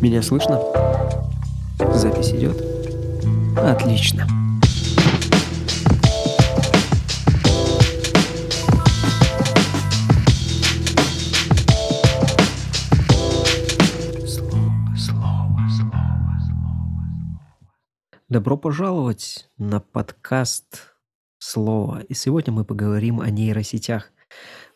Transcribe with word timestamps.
Меня 0.00 0.20
слышно? 0.20 0.60
Запись 1.94 2.30
идет? 2.32 2.62
Отлично. 3.58 4.26
Добро 18.28 18.58
пожаловать 18.58 19.48
на 19.56 19.80
подкаст 19.80 20.94
«Слово». 21.38 22.00
И 22.00 22.12
сегодня 22.12 22.52
мы 22.52 22.66
поговорим 22.66 23.20
о 23.20 23.30
нейросетях. 23.30 24.12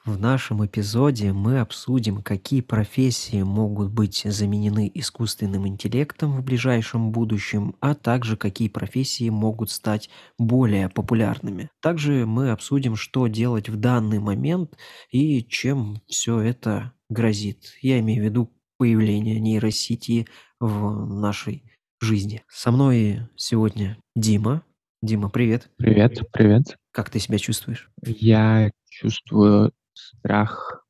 В 0.07 0.19
нашем 0.19 0.65
эпизоде 0.65 1.35
мы 1.35 1.61
обсудим, 1.61 2.23
какие 2.23 2.63
профессии 2.63 3.43
могут 3.43 3.93
быть 3.93 4.23
заменены 4.25 4.91
искусственным 4.95 5.69
интеллектом 5.69 6.39
в 6.39 6.43
ближайшем 6.43 7.13
будущем, 7.13 7.77
а 7.81 7.95
также 7.95 8.39
какие 8.39 8.69
профессии 8.69 9.29
могут 9.29 9.71
стать 9.71 10.09
более 10.39 10.89
популярными. 10.89 11.69
Также 11.83 12.25
мы 12.25 12.51
обсудим, 12.51 12.97
что 12.97 13.27
делать 13.27 13.69
в 13.69 13.77
данный 13.77 14.21
момент 14.21 14.75
и 15.11 15.45
чем 15.45 16.01
все 16.07 16.41
это 16.41 16.95
грозит. 17.11 17.75
Я 17.83 18.01
имею 18.01 18.23
в 18.23 18.25
виду 18.25 18.51
появление 18.79 19.39
нейросети 19.39 20.27
в 20.61 21.15
нашей 21.15 21.71
жизни. 22.01 22.43
Со 22.49 22.71
мной 22.73 23.29
сегодня 23.37 23.99
Дима. 24.17 24.63
Дима, 25.03 25.29
привет. 25.29 25.71
Привет, 25.77 26.21
привет. 26.33 26.79
Как 26.91 27.11
ты 27.11 27.19
себя 27.19 27.37
чувствуешь? 27.37 27.91
Я 28.03 28.71
чувствую 28.89 29.73
страх 30.01 30.85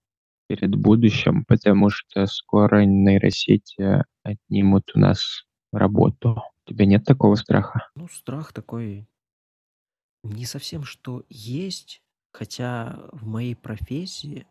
перед 0.49 0.75
будущим, 0.75 1.45
потому 1.45 1.91
что 1.91 2.27
скоро 2.27 2.85
нейросети 2.85 4.05
отнимут 4.23 4.91
у 4.95 4.99
нас 4.99 5.45
работу. 5.73 6.43
У 6.67 6.71
тебя 6.71 6.87
нет 6.87 7.05
такого 7.05 7.37
страха? 7.37 7.89
Ну, 7.95 8.09
страх 8.09 8.53
такой 8.53 9.07
не 10.23 10.45
совсем 10.45 10.85
что 10.85 11.25
есть, 11.29 12.03
хотя 12.33 13.09
в 13.13 13.27
моей 13.27 13.57
профессии, 13.57 14.47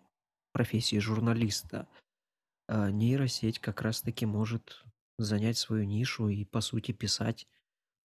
профессии 0.52 0.98
журналиста, 1.00 1.88
а, 2.68 2.92
нейросеть 2.92 3.60
как 3.60 3.82
раз-таки 3.82 4.26
может 4.26 4.84
занять 5.18 5.58
свою 5.58 5.84
нишу 5.84 6.30
и, 6.30 6.46
по 6.46 6.62
сути, 6.62 6.92
писать 6.92 7.48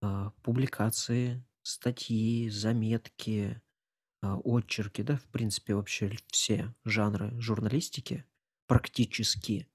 а, 0.02 0.30
публикации, 0.42 1.44
статьи, 1.62 2.48
заметки, 2.50 3.60
а, 4.24 4.38
очерки, 4.42 5.02
да, 5.02 5.16
в 5.16 5.26
принципе, 5.26 5.74
вообще 5.74 6.16
все 6.28 6.74
жанры 6.86 7.38
журналистики 7.38 8.24
практически 8.66 9.68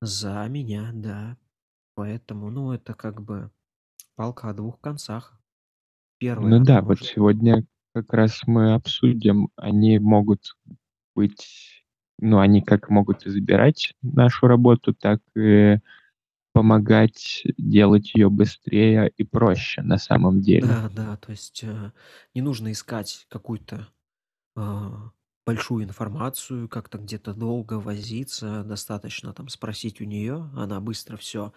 за 0.00 0.46
меня, 0.48 0.90
да. 0.94 1.36
Поэтому, 1.94 2.50
ну, 2.50 2.72
это 2.72 2.94
как 2.94 3.20
бы 3.20 3.50
палка 4.14 4.48
о 4.48 4.54
двух 4.54 4.80
концах. 4.80 5.38
Первое, 6.18 6.58
Ну 6.58 6.64
да, 6.64 6.80
вот 6.80 7.00
сегодня 7.00 7.64
как 7.92 8.10
раз 8.14 8.40
мы 8.46 8.72
обсудим, 8.72 9.50
они 9.56 9.98
могут 9.98 10.56
быть, 11.14 11.84
ну, 12.18 12.38
они 12.38 12.62
как 12.62 12.88
могут 12.88 13.26
избирать 13.26 13.92
нашу 14.00 14.46
работу, 14.46 14.94
так 14.94 15.20
и 15.34 15.78
помогать 16.56 17.42
делать 17.58 18.14
ее 18.14 18.30
быстрее 18.30 19.12
и 19.14 19.24
проще 19.24 19.82
на 19.82 19.98
самом 19.98 20.40
деле. 20.40 20.66
Да, 20.66 20.88
да, 20.88 21.16
то 21.18 21.30
есть 21.30 21.62
э, 21.62 21.92
не 22.34 22.40
нужно 22.40 22.72
искать 22.72 23.26
какую-то 23.28 23.88
а, 24.56 25.10
большую 25.44 25.84
информацию, 25.84 26.66
как-то 26.70 26.96
где-то 26.96 27.34
долго 27.34 27.74
возиться, 27.74 28.64
достаточно 28.64 29.34
там 29.34 29.50
спросить 29.50 30.00
у 30.00 30.04
нее, 30.04 30.50
она 30.54 30.80
быстро 30.80 31.18
все 31.18 31.52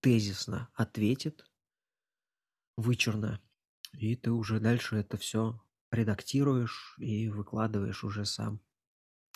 тезисно 0.00 0.68
ответит, 0.74 1.46
вычурно, 2.76 3.40
и 3.94 4.16
ты 4.16 4.32
уже 4.32 4.60
дальше 4.60 4.96
это 4.96 5.16
все 5.16 5.62
редактируешь 5.90 6.94
и 6.98 7.30
выкладываешь 7.30 8.04
уже 8.04 8.26
сам. 8.26 8.60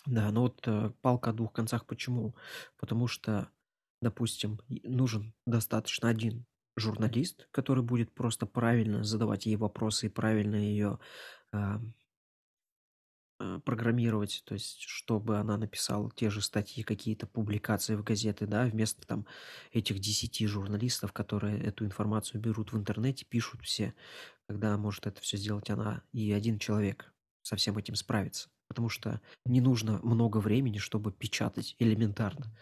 Да, 0.04 0.30
ну 0.30 0.42
вот 0.42 0.60
э, 0.66 0.90
палка 1.00 1.30
о 1.30 1.32
двух 1.32 1.54
концах 1.54 1.86
почему? 1.86 2.36
Потому 2.76 3.06
что, 3.08 3.48
допустим, 4.06 4.60
нужен 4.68 5.34
достаточно 5.46 6.08
один 6.08 6.46
журналист, 6.76 7.48
который 7.50 7.82
будет 7.82 8.14
просто 8.14 8.46
правильно 8.46 9.02
задавать 9.02 9.46
ей 9.46 9.56
вопросы 9.56 10.06
и 10.06 10.10
правильно 10.10 10.54
ее 10.54 11.00
э, 11.52 11.58
программировать, 13.64 14.44
то 14.46 14.54
есть 14.54 14.82
чтобы 14.82 15.38
она 15.38 15.56
написала 15.56 16.08
те 16.14 16.30
же 16.30 16.40
статьи, 16.40 16.84
какие-то 16.84 17.26
публикации 17.26 17.96
в 17.96 18.04
газеты, 18.04 18.46
да, 18.46 18.66
вместо 18.66 19.04
там 19.04 19.26
этих 19.72 19.98
10 19.98 20.46
журналистов, 20.46 21.12
которые 21.12 21.60
эту 21.60 21.84
информацию 21.84 22.40
берут 22.40 22.72
в 22.72 22.78
интернете, 22.78 23.26
пишут 23.28 23.62
все, 23.62 23.92
когда 24.46 24.78
может 24.78 25.08
это 25.08 25.20
все 25.20 25.36
сделать 25.36 25.68
она 25.68 26.04
и 26.12 26.30
один 26.30 26.60
человек 26.60 27.12
со 27.42 27.56
всем 27.56 27.76
этим 27.76 27.96
справится. 27.96 28.50
Потому 28.68 28.88
что 28.88 29.20
не 29.44 29.60
нужно 29.60 29.98
много 30.04 30.38
времени, 30.38 30.78
чтобы 30.78 31.12
печатать 31.12 31.74
элементарно. 31.80 32.56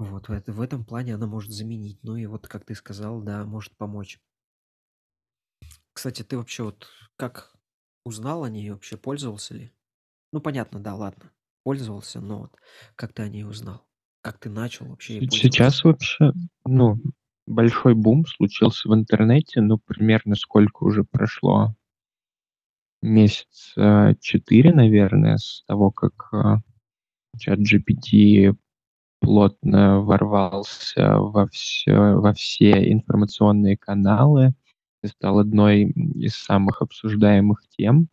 Вот, 0.00 0.28
в, 0.28 0.32
это- 0.32 0.50
в 0.52 0.62
этом 0.62 0.82
плане 0.82 1.14
она 1.14 1.26
может 1.26 1.50
заменить. 1.50 1.98
Ну 2.02 2.16
и 2.16 2.24
вот, 2.24 2.48
как 2.48 2.64
ты 2.64 2.74
сказал, 2.74 3.20
да, 3.20 3.44
может 3.44 3.76
помочь. 3.76 4.18
Кстати, 5.92 6.22
ты 6.22 6.38
вообще 6.38 6.62
вот 6.62 6.88
как 7.16 7.52
узнал 8.06 8.44
о 8.44 8.48
ней, 8.48 8.70
вообще 8.70 8.96
пользовался 8.96 9.52
ли? 9.52 9.72
Ну, 10.32 10.40
понятно, 10.40 10.80
да, 10.80 10.94
ладно. 10.94 11.30
Пользовался, 11.64 12.22
но 12.22 12.38
вот 12.38 12.56
как 12.96 13.12
ты 13.12 13.22
о 13.22 13.28
ней 13.28 13.44
узнал? 13.44 13.86
Как 14.22 14.38
ты 14.38 14.48
начал 14.48 14.86
вообще 14.86 15.16
ей 15.16 15.20
Се- 15.20 15.26
пользоваться? 15.28 15.58
Сейчас 15.58 15.84
вообще, 15.84 16.32
ну, 16.64 16.96
большой 17.46 17.94
бум 17.94 18.24
случился 18.24 18.88
в 18.88 18.94
интернете, 18.94 19.60
ну, 19.60 19.76
примерно 19.76 20.34
сколько 20.34 20.84
уже 20.84 21.04
прошло? 21.04 21.76
Месяца 23.02 24.16
4, 24.18 24.72
наверное, 24.72 25.36
с 25.36 25.62
того, 25.66 25.90
как 25.90 26.32
а, 26.32 26.60
чат 27.38 27.58
GPT 27.58 28.54
плотно 29.20 30.00
ворвался 30.00 31.16
во 31.18 31.46
все, 31.48 32.14
во 32.14 32.32
все 32.32 32.92
информационные 32.92 33.76
каналы 33.76 34.54
и 35.02 35.06
стал 35.06 35.38
одной 35.38 35.84
из 35.84 36.34
самых 36.34 36.82
обсуждаемых 36.82 37.62
тем. 37.76 38.08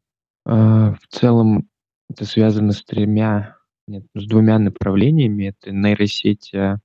А, 0.45 0.93
В 0.93 1.07
целом 1.09 1.69
это 2.09 2.25
связано 2.25 2.71
с 2.71 2.83
тремя, 2.83 3.57
нет, 3.87 4.05
с 4.15 4.27
двумя 4.27 4.59
направлениями. 4.59 5.55
Это 5.57 5.71
нейросети, 5.71 6.79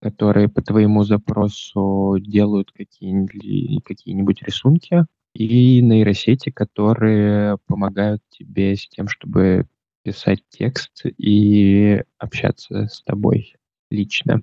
которые 0.00 0.48
по 0.48 0.62
твоему 0.62 1.02
запросу 1.04 2.16
делают 2.20 2.72
какие-нибудь 2.72 3.84
какие-нибудь 3.84 4.42
рисунки, 4.42 5.06
и 5.34 5.80
нейросети, 5.82 6.50
которые 6.50 7.58
помогают 7.66 8.22
тебе 8.30 8.76
с 8.76 8.88
тем, 8.88 9.08
чтобы 9.08 9.66
писать 10.02 10.42
текст 10.50 11.04
и 11.04 12.02
общаться 12.18 12.86
с 12.86 13.02
тобой 13.02 13.56
лично. 13.90 14.42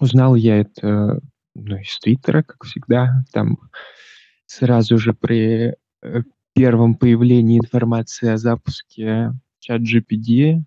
Узнал 0.00 0.34
я 0.34 0.58
это 0.58 1.20
ну, 1.54 1.76
из 1.76 1.98
Твиттера, 1.98 2.42
как 2.42 2.64
всегда. 2.64 3.24
Там 3.32 3.58
сразу 4.46 4.98
же 4.98 5.14
при 5.14 5.74
э, 6.02 6.22
первом 6.54 6.94
появлении 6.94 7.58
информации 7.58 8.28
о 8.28 8.36
запуске 8.36 9.32
чат 9.60 9.82
GPT 9.82 10.62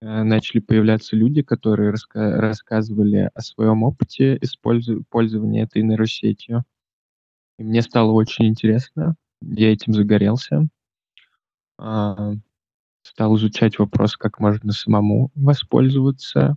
э, 0.00 0.22
начали 0.22 0.60
появляться 0.60 1.16
люди, 1.16 1.42
которые 1.42 1.92
раска- 1.92 2.36
рассказывали 2.36 3.30
о 3.34 3.40
своем 3.40 3.82
опыте 3.82 4.36
использу- 4.40 5.04
пользования 5.08 5.64
этой 5.64 5.82
нейросетью. 5.82 6.64
И 7.58 7.64
мне 7.64 7.82
стало 7.82 8.12
очень 8.12 8.46
интересно, 8.46 9.16
я 9.40 9.72
этим 9.72 9.92
загорелся. 9.92 10.68
Стал 13.04 13.36
изучать 13.36 13.78
вопрос, 13.78 14.16
как 14.16 14.40
можно 14.40 14.72
самому 14.72 15.30
воспользоваться 15.34 16.56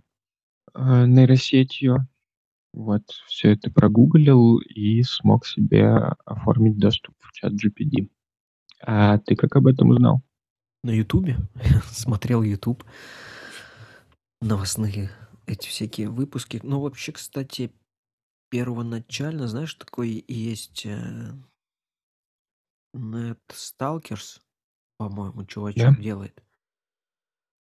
э, 0.74 1.06
нейросетью. 1.06 2.08
Вот, 2.72 3.02
все 3.26 3.52
это 3.52 3.70
прогуглил 3.70 4.58
и 4.58 5.02
смог 5.02 5.46
себе 5.46 5.88
оформить 6.24 6.78
доступ 6.78 7.14
в 7.20 7.32
чат 7.32 7.52
GPT. 7.52 8.08
А 8.80 9.18
ты 9.18 9.36
как 9.36 9.56
об 9.56 9.66
этом 9.66 9.90
узнал? 9.90 10.22
На 10.82 10.90
Ютубе? 10.90 11.36
Смотрел 11.90 12.42
Ютуб. 12.42 12.82
Новостные 14.40 15.10
эти 15.46 15.68
всякие 15.68 16.08
выпуски. 16.08 16.60
Ну, 16.62 16.80
вообще, 16.80 17.12
кстати, 17.12 17.72
первоначально, 18.50 19.48
знаешь, 19.48 19.74
такой 19.74 20.24
есть 20.26 20.86
э, 20.86 21.32
Нет 22.94 23.38
По-моему, 24.98 25.44
чувачок 25.46 25.92
Да? 25.92 25.96
делает. 26.00 26.44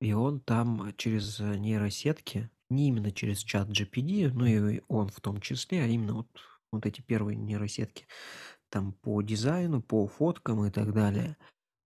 И 0.01 0.13
он 0.13 0.41
там 0.41 0.93
через 0.97 1.41
э, 1.41 1.57
нейросетки, 1.57 2.51
не 2.71 2.89
именно 2.89 3.11
через 3.13 3.39
чат 3.41 3.69
GPD, 3.69 4.31
ну 4.33 4.45
и 4.47 4.83
он 4.89 5.09
в 5.09 5.21
том 5.21 5.41
числе, 5.41 5.83
а 5.83 5.87
именно 5.87 6.15
вот, 6.15 6.29
вот 6.73 6.87
эти 6.87 7.01
первые 7.01 7.37
нейросетки, 7.37 8.07
там 8.71 8.93
по 8.93 9.23
дизайну, 9.23 9.83
по 9.83 10.07
фоткам 10.07 10.65
и 10.67 10.71
так 10.71 10.93
далее, 10.93 11.37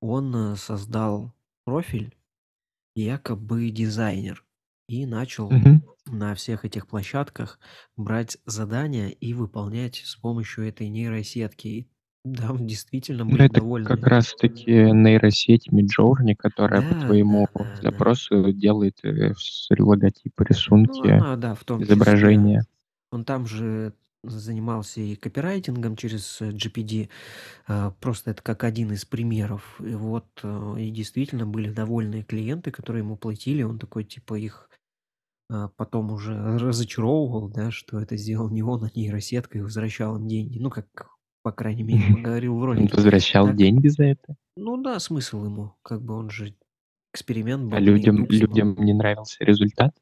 он 0.01 0.35
э, 0.35 0.57
создал 0.57 1.35
профиль 1.65 2.17
якобы 2.95 3.71
дизайнер 3.71 4.45
и 4.89 5.07
начал 5.07 5.57
Мгм. 5.57 5.81
на 6.07 6.35
всех 6.35 6.65
этих 6.65 6.89
площадках 6.89 7.61
брать 7.97 8.39
задания 8.47 9.09
и 9.11 9.35
выполнять 9.35 9.97
с 9.97 10.17
помощью 10.17 10.67
этой 10.69 10.89
нейросетки. 10.89 11.69
И 11.69 11.91
там 12.35 12.67
действительно 12.67 13.25
Ну, 13.25 13.31
были 13.33 13.47
это 13.47 13.65
как 13.83 14.01
довольны. 14.01 14.01
раз 14.03 14.35
таки 14.35 14.73
нейросеть 14.93 15.69
Midjourney, 15.73 16.35
которая 16.37 16.83
по 16.83 16.95
Да, 16.95 17.01
да, 17.01 17.07
твоему 17.07 17.49
да, 17.55 17.65
да. 17.83 17.83
запросу 17.83 18.53
делает, 18.53 18.99
э, 19.05 19.35
логотипы, 19.79 20.45
Ну, 20.45 20.45
рисунки, 20.45 21.09
она, 21.09 21.37
да, 21.37 21.55
в 21.55 21.65
том 21.65 21.87
числе. 21.87 21.95
изображения. 21.95 22.65
Он 23.11 23.25
там 23.25 23.47
же 23.47 23.95
занимался 24.25 25.01
и 25.01 25.15
копирайтингом 25.17 25.97
через 25.97 26.41
GPD. 26.43 27.09
А, 27.69 27.93
просто 28.01 28.33
это 28.33 28.43
как 28.43 28.65
один 28.65 28.93
из 28.93 29.05
примеров. 29.05 29.81
И 29.81 29.95
вот, 29.95 30.27
э, 30.43 30.75
и 30.81 30.91
действительно 30.91 31.47
были 31.47 31.71
довольные 31.71 32.25
клиенты, 32.25 32.71
которые 32.71 33.03
ему 33.05 33.17
платили. 33.17 33.63
Он 33.63 33.79
такой, 33.79 34.05
типа, 34.05 34.35
их 34.35 34.69
а, 35.51 35.69
потом 35.77 36.13
уже 36.13 36.35
разочаровывал, 36.59 37.49
да, 37.49 37.71
что 37.71 38.01
это 38.01 38.17
сделал 38.17 38.51
не 38.51 38.63
он, 38.63 38.85
а 38.85 38.91
нейросетка, 38.95 39.59
и 39.59 39.63
возвращал 39.63 40.17
им 40.17 40.29
деньги. 40.29 40.59
Ну, 40.59 40.71
как, 40.71 40.87
по 41.49 41.53
крайней 41.53 41.83
мере, 41.83 42.23
говорил 42.23 42.55
в 42.57 42.59
Он 42.59 42.65
ролике. 42.65 42.95
возвращал 42.95 43.47
Так, 43.47 43.57
деньги 43.57 43.89
за 43.89 44.05
это? 44.05 44.37
ну 44.57 44.77
да, 44.83 44.99
смысл 45.01 45.47
ему. 45.47 45.73
Как 45.83 46.03
бы 46.03 46.15
он 46.15 46.29
же 46.29 46.55
эксперимент 47.15 47.73
А 47.73 47.77
был 47.77 47.85
людям 47.87 48.17
допустим. 48.19 48.49
людям 48.49 48.75
не 48.77 48.93
нравился 48.93 49.43
результат? 49.45 49.95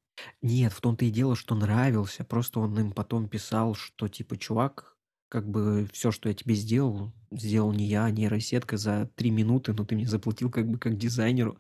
Нет, 0.43 0.73
в 0.73 0.81
том-то 0.81 1.05
и 1.05 1.11
дело, 1.11 1.37
что 1.37 1.55
нравился. 1.55 2.25
Просто 2.25 2.59
он 2.59 2.77
им 2.81 2.91
потом 2.91 3.29
писал, 3.29 3.75
что 3.77 4.09
типа, 4.09 4.37
чувак, 4.37 4.97
как 5.29 5.49
бы 5.49 5.89
все, 5.93 6.11
что 6.11 6.29
я 6.29 6.35
тебе 6.35 6.55
сделал, 6.55 7.13
сделал 7.31 7.73
не 7.73 7.87
я, 7.87 8.07
а 8.07 8.11
нейросетка 8.11 8.77
за 8.77 9.09
три 9.15 9.31
минуты, 9.31 9.73
но 9.73 9.85
ты 9.85 9.95
мне 9.95 10.07
заплатил 10.09 10.51
как 10.51 10.69
бы 10.69 10.79
как 10.79 10.97
дизайнеру. 10.99 11.59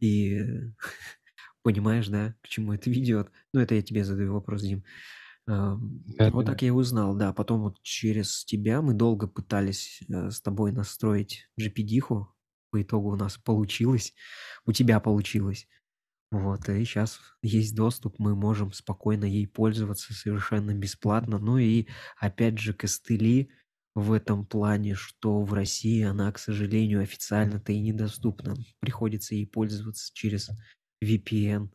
И 0.00 0.38
понимаешь, 1.62 2.08
да, 2.08 2.34
к 2.42 2.48
чему 2.48 2.74
это 2.74 2.90
ведет? 2.90 3.30
Ну, 3.54 3.60
это 3.60 3.74
я 3.74 3.80
тебе 3.82 4.04
задаю 4.04 4.34
вопрос, 4.34 4.62
Дим. 4.62 4.84
Ам, 5.48 6.04
Вот 6.18 6.44
так 6.44 6.60
я 6.60 6.68
и 6.68 6.70
узнал, 6.70 7.16
да. 7.16 7.32
Потом 7.32 7.62
вот 7.62 7.80
через 7.82 8.44
тебя 8.44 8.82
мы 8.82 8.92
долго 8.92 9.26
пытались 9.26 10.02
э, 10.08 10.30
с 10.30 10.42
тобой 10.42 10.72
настроить 10.72 11.48
GPD-ху. 11.58 12.28
По 12.70 12.82
итогу 12.82 13.12
у 13.12 13.16
нас 13.16 13.38
получилось. 13.38 14.14
У 14.66 14.72
тебя 14.72 15.00
получилось. 15.00 15.66
Вот, 16.30 16.68
и 16.68 16.84
сейчас 16.84 17.18
есть 17.40 17.74
доступ, 17.74 18.18
мы 18.18 18.36
можем 18.36 18.72
спокойно 18.72 19.24
ей 19.24 19.46
пользоваться 19.46 20.12
совершенно 20.12 20.74
бесплатно. 20.74 21.38
Ну 21.38 21.56
и 21.56 21.86
опять 22.18 22.58
же 22.58 22.74
костыли 22.74 23.48
в 23.94 24.12
этом 24.12 24.44
плане, 24.44 24.94
что 24.94 25.42
в 25.42 25.54
России 25.54 26.02
она, 26.02 26.30
к 26.30 26.38
сожалению, 26.38 27.00
официально-то 27.00 27.72
и 27.72 27.80
недоступна. 27.80 28.54
Приходится 28.80 29.34
ей 29.34 29.46
пользоваться 29.46 30.10
через 30.12 30.50
VPN. 31.02 31.70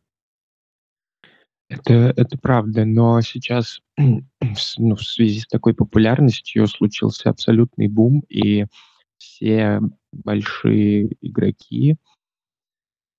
Это 1.74 2.14
это 2.16 2.38
правда, 2.38 2.86
но 2.86 3.22
сейчас, 3.22 3.80
ну, 3.98 4.96
в 4.96 5.04
связи 5.04 5.40
с 5.40 5.48
такой 5.48 5.74
популярностью 5.74 6.68
случился 6.68 7.30
абсолютный 7.30 7.88
бум, 7.88 8.24
и 8.30 8.66
все 9.18 9.80
большие 10.12 11.10
игроки 11.22 11.98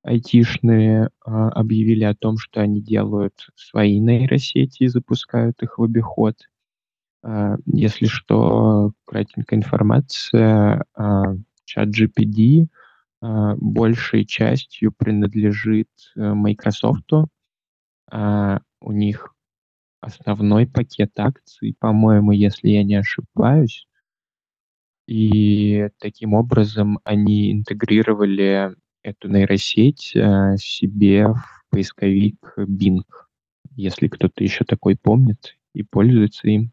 айтишные, 0.05 1.09
а, 1.25 1.49
объявили 1.49 2.05
о 2.05 2.15
том, 2.15 2.37
что 2.37 2.61
они 2.61 2.83
делают 2.83 3.47
свои 3.56 3.99
нейросети 3.99 4.83
и 4.85 4.89
запускают 4.89 5.62
их 5.62 5.79
в 5.79 5.83
обиход. 5.83 6.37
А, 7.25 7.56
если 7.67 8.06
что, 8.06 8.93
кратенькая 9.06 9.59
информация, 9.59 10.85
а, 10.97 11.35
ChatGPT, 11.67 12.69
а, 13.23 13.56
большей 13.56 14.27
частью 14.27 14.93
принадлежит, 14.93 15.89
э, 16.17 16.35
"Майкрософту". 16.35 17.29
А, 18.11 18.61
у 18.81 18.93
них 18.93 19.35
основной 20.01 20.67
пакет 20.69 21.12
акций, 21.19 21.77
по-моему, 21.81 22.33
если 22.33 22.71
я 22.71 22.85
не 22.85 22.97
ошибаюсь. 22.97 23.87
И 25.09 25.89
таким 25.99 26.33
образом 26.35 26.99
они 27.05 27.53
интегрировали 27.53 28.75
эту 29.03 29.29
нейросеть, 29.29 30.12
а, 30.17 30.56
себе 30.56 31.27
в 31.29 31.65
поисковик 31.71 32.37
Bing, 32.59 33.03
если 33.77 34.09
кто-то 34.09 34.43
еще 34.43 34.65
такой 34.65 34.97
помнит 34.97 35.56
и 35.75 35.83
пользуется 35.83 36.49
им. 36.49 36.73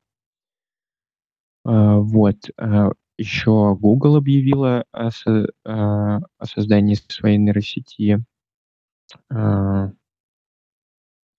А, 1.66 1.98
вот, 2.00 2.38
а, 2.58 2.92
еще 3.18 3.76
Google 3.80 4.16
объявила 4.18 4.86
о 4.92 5.12
со 5.12 5.48
а, 5.66 6.20
о 6.40 6.46
создании 6.46 6.96
своей 6.96 7.38
нейросети. 7.38 8.24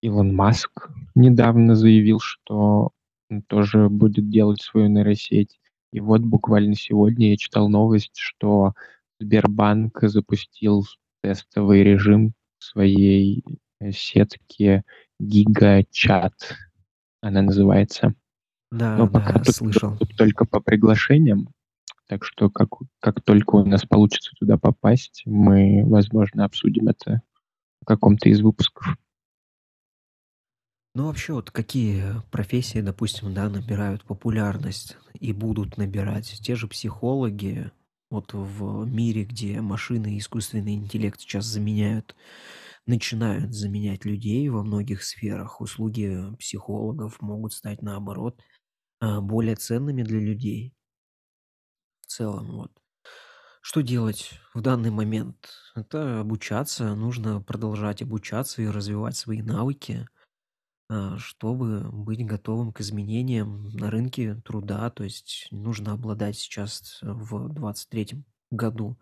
Илон 0.02 0.34
Маск 0.34 0.90
недавно 1.14 1.76
заявил, 1.76 2.18
что 2.20 2.90
он 3.30 3.42
тоже 3.42 3.88
будет 3.88 4.28
делать 4.28 4.60
свою 4.60 4.88
нейросеть. 4.88 5.58
И 5.92 6.00
вот 6.00 6.22
буквально 6.22 6.74
сегодня 6.74 7.30
я 7.30 7.36
читал 7.36 7.68
новость, 7.68 8.16
что 8.16 8.74
Сбербанк 9.20 9.98
запустил 10.02 10.84
тестовый 11.22 11.84
режим 11.84 12.32
своей, 12.58 13.44
э, 13.80 13.92
сетки 13.92 14.82
"Гигачат", 15.20 16.34
она 17.20 17.42
называется. 17.42 18.14
Да, 18.72 18.96
Но 18.96 19.06
пока 19.06 19.34
да, 19.34 19.44
тут 19.44 19.54
слышал. 19.54 19.90
доступ 19.90 20.16
только 20.16 20.44
по 20.46 20.60
приглашениям, 20.60 21.48
так 22.08 22.24
что 22.24 22.50
как 22.50 22.70
как 23.00 23.20
только 23.22 23.56
у 23.56 23.64
нас 23.64 23.84
получится 23.86 24.32
туда 24.38 24.58
попасть, 24.58 25.22
мы, 25.26 25.84
возможно, 25.86 26.44
обсудим 26.44 26.88
это 26.88 27.22
в 27.82 27.86
каком-то 27.86 28.28
из 28.28 28.40
выпусков. 28.40 28.96
Ну, 30.94 31.06
вообще, 31.06 31.32
вот 31.32 31.50
какие 31.50 32.20
профессии, 32.30 32.80
допустим, 32.82 33.32
да, 33.32 33.48
набирают 33.48 34.04
популярность 34.04 34.98
и 35.18 35.32
будут 35.32 35.78
набирать? 35.78 36.38
Те 36.42 36.54
же 36.54 36.68
психологи, 36.68 37.70
вот 38.10 38.34
в 38.34 38.84
мире, 38.86 39.24
где 39.24 39.62
машины 39.62 40.14
и 40.14 40.18
искусственный 40.18 40.74
интеллект 40.74 41.18
сейчас 41.18 41.46
заменяют, 41.46 42.14
начинают 42.86 43.54
заменять 43.54 44.04
людей 44.04 44.48
во 44.50 44.62
многих 44.64 45.02
сферах, 45.04 45.60
услуги 45.62 46.18
психологов 46.38 47.20
могут 47.22 47.54
стать, 47.54 47.82
наоборот, 47.82 48.40
а, 49.00 49.20
более 49.20 49.56
ценными 49.56 50.02
для 50.02 50.20
людей. 50.20 50.74
В 52.02 52.06
целом, 52.08 52.46
вот. 52.52 52.72
Что 53.62 53.80
делать 53.82 54.32
в 54.54 54.60
данный 54.60 54.90
момент? 54.90 55.50
Это 55.76 56.20
обучаться, 56.20 56.94
нужно 56.94 57.40
продолжать 57.42 58.02
обучаться 58.02 58.62
и 58.62 58.66
развивать 58.68 59.16
свои 59.16 59.42
навыки. 59.42 60.08
А, 60.94 61.16
чтобы 61.16 61.90
быть 61.90 62.22
готовым 62.26 62.70
к 62.70 62.82
изменениям 62.82 63.68
на 63.68 63.90
рынке 63.90 64.34
труда. 64.44 64.90
То 64.90 65.04
есть 65.04 65.48
нужно 65.50 65.92
обладать 65.92 66.36
сейчас 66.36 66.98
в 67.00 67.48
23 67.48 68.22
году 68.50 68.98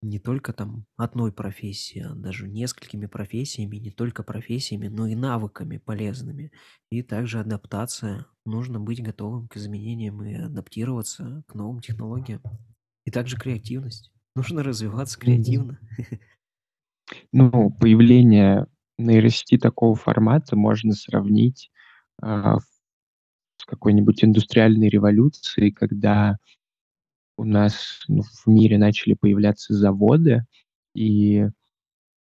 не 0.00 0.20
только 0.20 0.52
там 0.52 0.86
одной 0.96 1.32
профессией, 1.32 2.04
а 2.04 2.14
даже 2.14 2.48
несколькими 2.48 3.06
профессиями, 3.06 3.78
не 3.78 3.90
только 3.90 4.22
профессиями, 4.22 4.86
но 4.86 5.08
и 5.08 5.16
навыками 5.16 5.78
полезными. 5.78 6.52
И 6.90 7.02
также 7.02 7.40
адаптация. 7.40 8.26
Нужно 8.44 8.78
быть 8.78 9.02
готовым 9.02 9.48
к 9.48 9.56
изменениям 9.56 10.22
и 10.22 10.34
адаптироваться 10.34 11.42
к 11.48 11.54
новым 11.54 11.80
технологиям. 11.80 12.42
И 13.06 13.10
также 13.10 13.36
креативность. 13.36 14.12
Нужно 14.36 14.62
развиваться 14.62 15.18
креативно. 15.18 15.80
Ну, 17.32 17.70
появление 17.70 18.68
нейросети 18.98 19.58
такого 19.58 19.94
формата 19.96 20.56
можно 20.56 20.92
сравнить, 20.94 21.70
а, 22.22 22.58
с 23.58 23.64
какой-нибудь 23.66 24.24
индустриальной 24.24 24.88
революцией, 24.88 25.72
когда 25.72 26.38
у 27.38 27.44
нас, 27.44 28.02
ну, 28.08 28.22
в 28.22 28.46
мире 28.46 28.78
начали 28.78 29.14
появляться 29.14 29.74
заводы, 29.74 30.44
и 30.94 31.48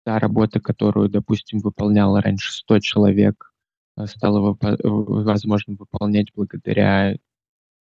та 0.06 0.20
работа, 0.20 0.60
которую, 0.62 1.10
допустим, 1.10 1.60
выполняло 1.60 2.22
раньше 2.22 2.54
100 2.54 2.80
человек, 2.80 3.54
а, 3.98 4.06
э, 4.06 4.78
возможно 4.84 5.76
выполнять 5.80 6.28
благодаря 6.36 7.18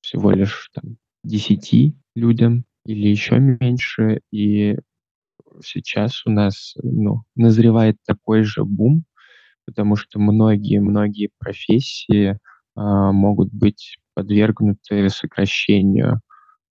всего 0.02 0.32
лишь 0.32 0.70
там 0.74 0.98
10 1.24 1.96
людям 2.16 2.66
или 2.86 3.08
еще 3.10 3.40
меньше. 3.40 4.22
И 4.32 4.78
сейчас 5.64 6.26
у 6.26 6.32
нас, 6.32 6.74
ну, 6.84 7.24
назревает 7.36 7.98
такой 8.06 8.44
же 8.44 8.66
бум, 8.66 9.06
потому 9.66 9.96
что 9.96 10.20
многие-многие 10.20 11.30
профессии, 11.40 12.40
а, 12.76 13.12
могут 13.12 13.54
быть 13.54 13.98
подвергнуты 14.16 15.10
сокращению. 15.10 16.22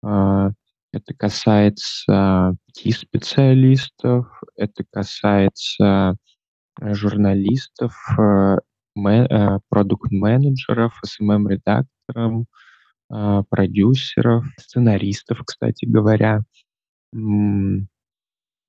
А, 0.03 0.51
это 0.93 1.13
касается 1.15 2.55
IT-специалистов, 2.77 4.27
это 4.55 4.83
касается, 4.91 6.15
журналистов, 6.81 7.95
мэ 8.95 9.27
э, 9.29 9.59
продукт-менеджеров, 9.69 10.93
SMM-редакторов, 11.05 12.45
а, 13.11 13.43
продюсеров, 13.49 14.45
сценаристов, 14.57 15.43
кстати 15.45 15.85
говоря. 15.85 16.41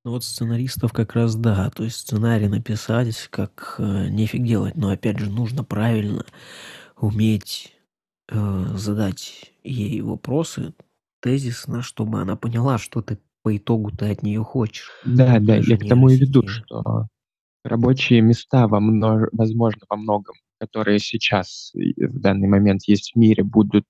Ну 0.04 0.12
вот 0.12 0.24
сценаристов 0.24 0.92
как 0.94 1.12
раз 1.14 1.36
да, 1.36 1.68
то 1.70 1.84
есть 1.84 1.96
сценарий 1.96 2.48
написать 2.48 3.26
как, 3.30 3.74
э, 3.78 4.08
нефиг 4.08 4.42
делать, 4.44 4.74
но 4.74 4.88
опять 4.88 5.18
же 5.18 5.28
нужно 5.28 5.62
правильно 5.62 6.24
уметь, 6.96 7.74
э, 8.30 8.64
задать 8.76 9.52
ей 9.64 10.00
вопросы 10.02 10.74
тезисно, 11.20 11.82
чтобы 11.82 12.20
она 12.22 12.36
поняла, 12.36 12.78
что 12.78 13.02
ты 13.02 13.18
по 13.42 13.56
итогу-то 13.56 14.10
от 14.10 14.22
неё 14.22 14.44
хочешь. 14.44 14.90
Да, 15.02 15.38
да, 15.40 15.56
я 15.56 15.78
к 15.78 15.86
тому 15.86 16.08
и 16.10 16.16
веду, 16.18 16.46
что 16.46 17.06
рабочие 17.64 18.22
места 18.22 18.68
во 18.68 18.80
мно 18.80 19.26
возможно, 19.32 19.82
во 19.90 19.96
многом, 19.96 20.34
которые 20.60 20.98
сейчас 21.00 21.72
в 21.74 22.20
данный 22.20 22.48
момент 22.48 22.82
есть 22.86 23.12
в 23.14 23.18
мире, 23.18 23.44
будут, 23.44 23.86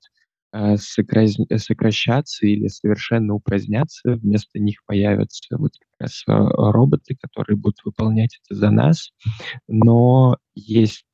э, 0.52 0.76
сокращаться 0.76 2.46
или 2.46 2.68
совершенно 2.68 3.34
упраздняться. 3.34 4.14
Вместо 4.16 4.58
них 4.58 4.78
появятся 4.86 5.56
вот 5.58 5.72
как 5.78 6.00
раз, 6.00 6.24
э, 6.28 6.32
роботы, 6.32 7.16
которые 7.20 7.56
будут 7.56 7.78
выполнять 7.84 8.38
это 8.44 8.58
за 8.58 8.70
нас. 8.70 9.10
Но 9.68 10.38
есть 10.54 11.04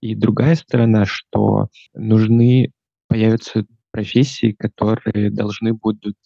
и 0.00 0.14
другая 0.14 0.54
сторона, 0.54 1.04
что 1.06 1.68
нужны 1.94 2.72
появятся 3.08 3.64
профессии, 3.90 4.52
которые 4.58 5.30
должны 5.30 5.72
будут 5.72 6.16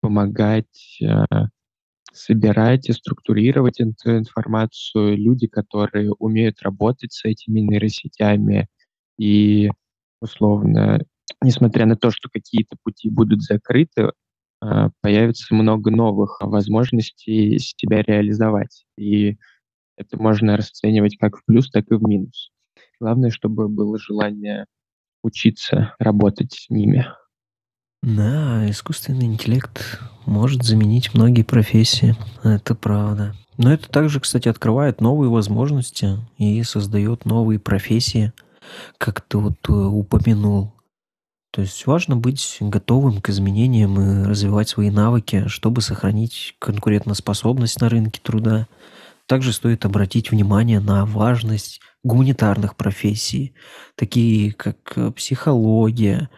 помогать, 0.00 0.98
э, 1.02 1.24
собирать 2.12 2.88
и 2.88 2.92
структурировать 2.92 3.80
эту 3.80 4.18
информацию. 4.18 5.16
Люди, 5.16 5.46
которые 5.46 6.12
умеют 6.12 6.62
работать 6.62 7.12
с 7.12 7.24
этими 7.24 7.60
нейросетями. 7.60 8.68
И, 9.18 9.70
условно, 10.20 11.00
несмотря 11.42 11.86
на 11.86 11.96
то, 11.96 12.10
что 12.10 12.28
какие-то 12.28 12.76
пути 12.82 13.08
будут 13.10 13.42
закрыты, 13.42 14.12
э, 14.62 14.88
появится 15.00 15.54
много 15.54 15.90
новых 15.90 16.38
возможностей 16.40 17.58
себя 17.58 18.02
реализовать. 18.02 18.84
И 18.96 19.38
это 19.96 20.20
можно 20.20 20.56
расценивать 20.56 21.16
как 21.18 21.36
в 21.38 21.44
плюс, 21.44 21.70
так 21.70 21.84
и 21.90 21.94
в 21.94 22.02
минус. 22.02 22.50
Главное, 23.00 23.30
чтобы 23.30 23.68
было 23.68 23.98
желание 23.98 24.66
учиться 25.22 25.94
работать 25.98 26.52
с 26.52 26.70
ними. 26.70 27.06
Да, 28.02 28.68
искусственный 28.68 29.26
интеллект 29.26 30.00
может 30.26 30.64
заменить 30.64 31.14
многие 31.14 31.44
профессии. 31.44 32.16
Это 32.42 32.74
правда. 32.74 33.34
Но 33.58 33.72
это 33.72 33.88
также, 33.88 34.18
кстати, 34.18 34.48
открывает 34.48 35.00
новые 35.00 35.30
возможности 35.30 36.18
и 36.38 36.62
создаёт 36.64 37.24
новые 37.24 37.60
профессии, 37.60 38.32
как 38.98 39.20
ты 39.20 39.38
вот, 39.38 39.58
э, 39.68 39.72
упомянул. 39.72 40.72
То 41.52 41.60
есть 41.60 41.86
важно 41.86 42.16
быть 42.16 42.56
готовым 42.60 43.20
к 43.20 43.28
изменениям 43.28 44.00
и 44.00 44.24
развивать 44.24 44.70
свои 44.70 44.90
навыки, 44.90 45.48
чтобы 45.48 45.82
сохранить 45.82 46.56
конкурентоспособность 46.58 47.78
на 47.80 47.90
рынке 47.90 48.20
труда. 48.22 48.66
Также 49.26 49.52
стоит 49.52 49.84
обратить 49.84 50.30
внимание 50.30 50.80
на 50.80 51.04
важность 51.04 51.80
гуманитарных 52.02 52.74
профессий, 52.74 53.54
такие 53.96 54.52
как, 54.52 54.76
э, 54.96 55.10
психология, 55.12 56.30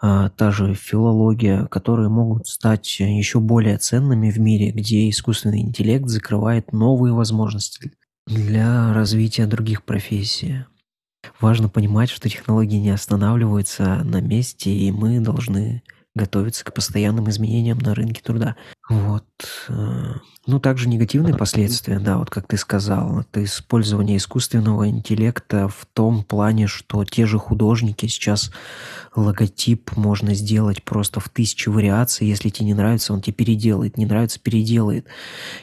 а, 0.00 0.30
та 0.30 0.50
же 0.50 0.74
филология, 0.74 1.66
которые 1.66 2.08
могут 2.08 2.48
стать 2.48 2.98
ещё 2.98 3.38
более 3.38 3.78
ценными 3.78 4.30
в 4.30 4.40
мире, 4.40 4.72
где 4.72 5.08
искусственный 5.08 5.60
интеллект 5.60 6.08
закрывает 6.08 6.72
новые 6.72 7.14
возможности 7.14 7.92
для 8.26 8.92
развития 8.92 9.46
других 9.46 9.84
профессий. 9.84 10.64
Важно 11.40 11.68
понимать, 11.68 12.10
что 12.10 12.28
технологии 12.28 12.76
не 12.76 12.90
останавливаются 12.90 14.02
на 14.04 14.20
месте, 14.20 14.70
и 14.70 14.90
мы 14.90 15.20
должны 15.20 15.82
готовиться 16.14 16.62
к 16.64 16.74
постоянным 16.74 17.30
изменениям 17.30 17.78
на 17.78 17.94
рынке 17.94 18.20
труда. 18.22 18.56
Вот, 18.90 19.24
э, 19.70 20.12
ну, 20.46 20.60
также 20.60 20.86
негативные 20.88 21.34
последствия, 21.34 21.98
да, 21.98 22.18
вот 22.18 22.28
как 22.28 22.46
ты 22.46 22.58
сказал, 22.58 23.20
это 23.20 23.42
использование 23.42 24.18
искусственного 24.18 24.88
интеллекта 24.90 25.68
в 25.68 25.86
том 25.94 26.22
плане, 26.22 26.66
что 26.66 27.04
те 27.06 27.24
же 27.24 27.38
художники 27.38 28.06
сейчас 28.06 28.52
логотип 29.16 29.96
можно 29.96 30.34
сделать 30.34 30.82
просто 30.84 31.20
в 31.20 31.28
1000 31.28 31.70
вариаций. 31.70 32.26
Если 32.28 32.50
те 32.50 32.64
не 32.64 32.74
нравится, 32.74 33.14
он 33.14 33.22
те 33.22 33.32
переделает, 33.32 33.96
не 33.96 34.04
нравится- 34.04 34.38
переделает. 34.40 35.06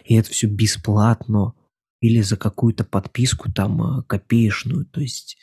И 0.05 0.15
это 0.15 0.31
всё 0.31 0.47
бесплатно 0.47 1.53
или 2.01 2.21
за 2.21 2.37
какую-то 2.37 2.83
подписку 2.85 3.51
там, 3.51 3.99
э, 4.01 4.03
копеечную. 4.03 4.85
То 4.85 5.01
есть 5.01 5.37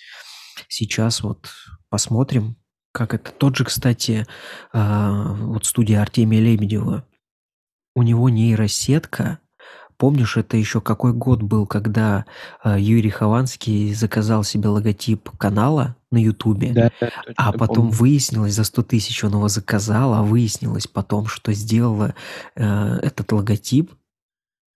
сейчас 0.69 1.23
вот 1.23 1.51
посмотрим, 1.91 2.57
как 2.93 3.15
это. 3.15 3.31
Тот 3.33 3.57
же, 3.57 3.65
кстати, 3.65 4.27
а, 4.73 5.35
вот 5.35 5.67
студия 5.67 6.03
Артемия 6.03 6.41
Лебедева. 6.41 7.07
У 7.97 8.03
него 8.03 8.29
нейросетка. 8.31 9.41
Помнишь, 9.99 10.37
это 10.39 10.57
ещё 10.59 10.81
какой 10.83 11.13
год 11.15 11.43
был, 11.43 11.67
когда, 11.67 12.27
а, 12.63 12.79
Юрий 12.79 13.11
Хованский 13.11 13.95
заказал 13.95 14.45
себе 14.45 14.69
логотип 14.71 15.31
канала 15.39 15.97
на 16.13 16.19
"Ютубе", 16.19 16.73
Да, 16.75 16.91
а 17.37 17.53
потом 17.53 17.87
помню. 17.87 17.93
выяснилось, 17.93 18.55
за 18.55 18.65
100 18.65 18.83
000 18.83 19.25
он 19.25 19.33
его 19.35 19.49
заказал, 19.49 20.15
а 20.15 20.23
выяснилось 20.25 20.87
потом, 20.89 21.27
что 21.29 21.53
сделала, 21.55 22.15
э, 22.57 22.65
этот 23.03 23.33
логотип 23.33 23.93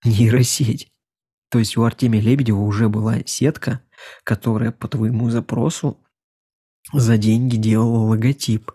нейросеть. 0.05 0.90
То 1.51 1.59
есть 1.59 1.75
у 1.77 1.83
Артемия 1.83 2.21
Лебедева 2.21 2.61
уже 2.61 2.87
была 2.87 3.17
сетка, 3.25 3.81
которая 4.23 4.71
по 4.71 4.87
твоему 4.87 5.29
запросу 5.29 5.97
за 6.93 7.17
деньги 7.17 7.57
делала 7.57 8.07
логотип. 8.07 8.71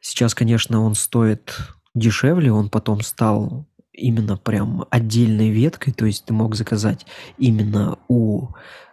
Сейчас, 0.00 0.34
конечно, 0.34 0.80
он 0.80 0.94
стоит 0.94 1.54
дешевле, 1.94 2.50
он 2.52 2.70
потом 2.70 3.02
стал 3.02 3.68
именно 3.92 4.38
прям 4.38 4.86
отдельной 4.90 5.50
веткой, 5.50 5.92
то 5.92 6.06
есть 6.06 6.24
ты 6.24 6.32
мог 6.32 6.54
заказать 6.54 7.04
именно 7.36 7.98
у, 8.08 8.48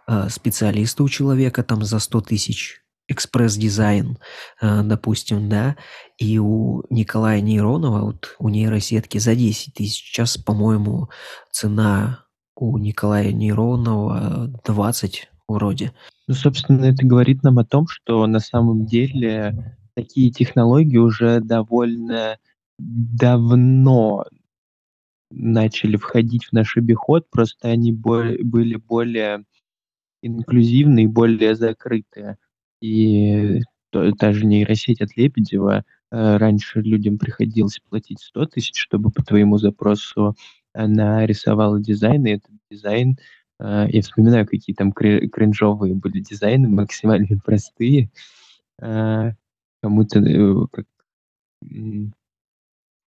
э, 0.06 0.28
специалиста, 0.28 1.02
у 1.02 1.08
человека 1.08 1.62
там 1.62 1.82
за 1.82 1.98
100 1.98 2.24
000 2.28 2.82
экспресс-дизайн, 3.08 4.18
э, 4.60 4.82
допустим, 4.82 5.48
да, 5.48 5.76
и 6.18 6.38
у 6.38 6.82
Николая 6.90 7.40
Нейронова, 7.40 8.00
вот 8.00 8.34
у 8.38 8.48
нейросетки 8.48 9.18
за 9.18 9.34
10 9.34 9.78
000. 9.78 9.88
Щас, 9.88 10.36
по-моему, 10.36 11.08
цена 11.52 12.25
у 12.56 12.78
Николая 12.78 13.32
Нейронова 13.32 14.50
20 14.64 15.30
вроде. 15.46 15.92
Ну, 16.26 16.34
собственно, 16.34 16.86
это 16.86 17.06
говорит 17.06 17.42
нам 17.42 17.58
о 17.58 17.64
том, 17.64 17.86
что 17.86 18.26
на 18.26 18.40
самом 18.40 18.86
деле 18.86 19.78
такие 19.94 20.30
технологии 20.30 20.96
уже 20.96 21.40
довольно 21.40 22.38
давно 22.78 24.24
начали 25.30 25.96
входить 25.96 26.46
в 26.46 26.52
наш 26.52 26.76
обиход, 26.76 27.28
просто 27.30 27.68
они 27.68 27.92
боль 27.92 28.42
были 28.42 28.76
более 28.76 29.44
инклюзивные 30.22 31.04
и 31.04 31.08
более 31.08 31.54
закрытые. 31.54 32.38
И 32.80 33.60
то 33.90 34.10
та 34.12 34.32
же 34.32 34.46
нейросеть 34.46 35.00
от 35.00 35.16
Лебедева, 35.16 35.84
э, 36.10 36.36
раньше 36.36 36.80
людям 36.80 37.18
приходилось 37.18 37.80
платить 37.88 38.20
100 38.20 38.40
000, 38.40 38.48
чтобы 38.74 39.10
по 39.10 39.22
твоему 39.22 39.58
запросу 39.58 40.36
она 40.76 41.26
рисовала 41.26 41.80
дизайн, 41.80 42.26
и 42.26 42.32
этот 42.32 42.50
дизайн, 42.70 43.18
э, 43.58 43.86
я 43.88 44.02
вспоминаю, 44.02 44.46
какие 44.46 44.74
там 44.74 44.92
кри 44.92 45.28
кринжовые 45.28 45.94
были 45.94 46.20
дизайны, 46.20 46.68
максимально 46.68 47.38
простые. 47.44 48.10
Э, 48.80 49.32
кому-то, 49.82 50.20
э, 50.20 50.66
как, 50.72 50.86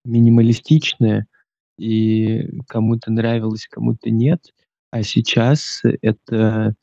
минималистичные, 0.05 1.27
и 1.77 2.61
кому-то 2.67 3.11
нравилось, 3.11 3.67
кому-то 3.67 4.09
нет. 4.09 4.53
А 4.91 5.03
сейчас 5.03 5.81
это 6.01 6.75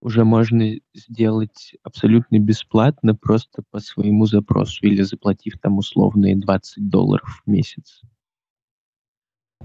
уже 0.00 0.24
можно 0.24 0.74
сделать 0.94 1.74
абсолютно 1.82 2.38
бесплатно, 2.38 3.14
просто 3.14 3.62
по 3.70 3.80
своему 3.80 4.26
запросу 4.26 4.86
или 4.86 5.02
заплатив 5.02 5.58
там 5.60 5.78
условные 5.78 6.36
20 6.36 6.88
долларов 6.88 7.42
в 7.44 7.50
месяц. 7.50 8.02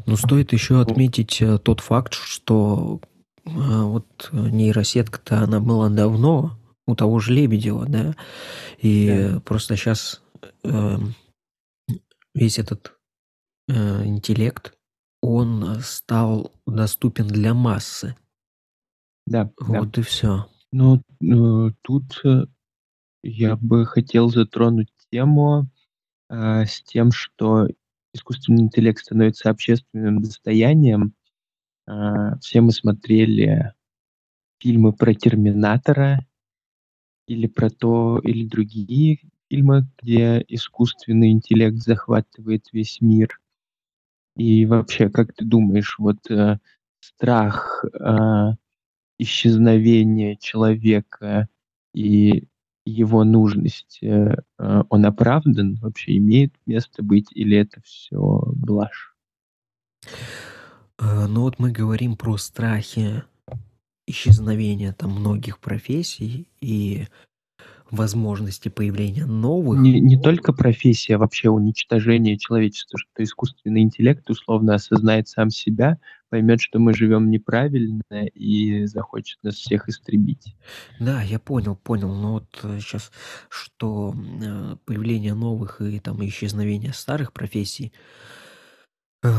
Ну, 0.05 0.15
стоит 0.17 0.53
Ну 0.53 0.81
отметить, 0.81 1.41
э, 1.41 1.57
тот 1.59 1.79
факт, 1.81 2.13
что, 2.13 2.99
э, 3.45 3.49
вот 3.51 4.29
нейросетка-то 4.31 5.39
она 5.43 5.59
была 5.59 5.89
давно 5.89 6.57
у 6.87 6.95
того 6.95 7.19
же 7.19 7.33
Лебедева, 7.33 7.85
да. 7.87 8.03
Да. 8.09 8.15
И 8.81 9.39
просто 9.45 9.75
щас, 9.75 10.21
эм, 10.63 11.15
весь 12.35 12.59
этот, 12.59 12.97
э, 13.69 14.05
интеллект, 14.05 14.73
он 15.21 15.79
стал 15.81 16.51
доступен 16.67 17.27
для 17.27 17.53
массы. 17.53 18.15
Да, 19.27 19.49
да. 19.67 19.81
Вот 19.81 19.97
и 19.97 20.01
всё. 20.01 20.45
Ну, 20.71 21.01
э, 21.21 21.71
тут, 21.81 22.21
э, 22.25 22.45
я 23.23 23.55
бы 23.57 23.85
хотел 23.85 24.29
затронуть 24.29 24.89
тему, 25.11 25.67
э, 26.29 26.65
с 26.65 26.83
тем, 26.83 27.11
что 27.11 27.67
искусственный 28.13 28.63
интеллект 28.63 28.99
становится 28.99 29.49
общественным 29.49 30.21
достоянием. 30.21 31.13
Э, 31.87 32.37
все 32.41 32.61
мы 32.61 32.71
смотрели 32.71 33.73
фильмы 34.59 34.93
про 34.93 35.13
"Терминатора" 35.13 36.25
или 37.27 37.47
про 37.47 37.69
то, 37.69 38.19
или 38.23 38.47
другие 38.47 39.19
фильмы, 39.49 39.87
где 40.01 40.43
искусственный 40.47 41.31
интеллект 41.31 41.77
захватывает 41.77 42.65
весь 42.71 43.01
мир. 43.01 43.39
И 44.35 44.65
вообще, 44.65 45.09
как 45.09 45.33
ты 45.33 45.45
думаешь, 45.45 45.97
вот, 45.99 46.29
э, 46.31 46.59
страх, 47.01 47.83
а, 47.99 48.53
исчезновения 49.19 50.35
человека 50.37 51.47
и 51.93 52.45
его 52.85 53.23
нужность, 53.23 53.99
э, 54.01 54.35
э, 54.59 54.83
он 54.89 55.05
оправдан, 55.05 55.75
вообще 55.81 56.17
имеет 56.17 56.53
место 56.65 57.03
быть 57.03 57.27
или 57.33 57.57
это 57.57 57.81
всё 57.83 58.43
блажь? 58.55 59.13
Э, 60.99 61.27
ну 61.27 61.41
вот 61.41 61.59
мы 61.59 61.71
говорим 61.71 62.15
про 62.17 62.37
страхи 62.37 63.23
исчезновения 64.07 64.93
там 64.93 65.11
многих 65.11 65.59
профессий 65.59 66.49
и 66.61 67.07
возможности 67.91 68.69
появления 68.69 69.25
новых. 69.25 69.79
Не 69.79 69.99
не 69.99 70.19
только 70.19 70.53
профессия, 70.53 71.15
а 71.15 71.17
вообще 71.17 71.49
уничтожение 71.49 72.37
человечества, 72.37 72.99
что 72.99 73.23
искусственный 73.23 73.81
интеллект 73.81 74.29
условно 74.29 74.75
осознает 74.75 75.27
сам 75.27 75.49
себя, 75.49 75.97
поймет, 76.29 76.61
что 76.61 76.79
мы 76.79 76.93
живем 76.93 77.29
неправильно 77.29 78.03
и 78.33 78.85
захочет 78.85 79.39
нас 79.43 79.55
всех 79.55 79.89
истребить. 79.89 80.55
Да, 80.99 81.21
я 81.21 81.39
понял 81.39 81.75
понял. 81.75 82.13
Но 82.13 82.33
вот, 82.33 82.59
э, 82.63 82.79
щас, 82.79 83.11
что, 83.49 84.13
э, 84.15 84.75
появление 84.85 85.33
новых 85.33 85.81
и 85.81 85.99
там 85.99 86.23
исчезновение 86.25 86.93
старых 86.93 87.33
профессий 87.33 87.91
э, 89.23 89.29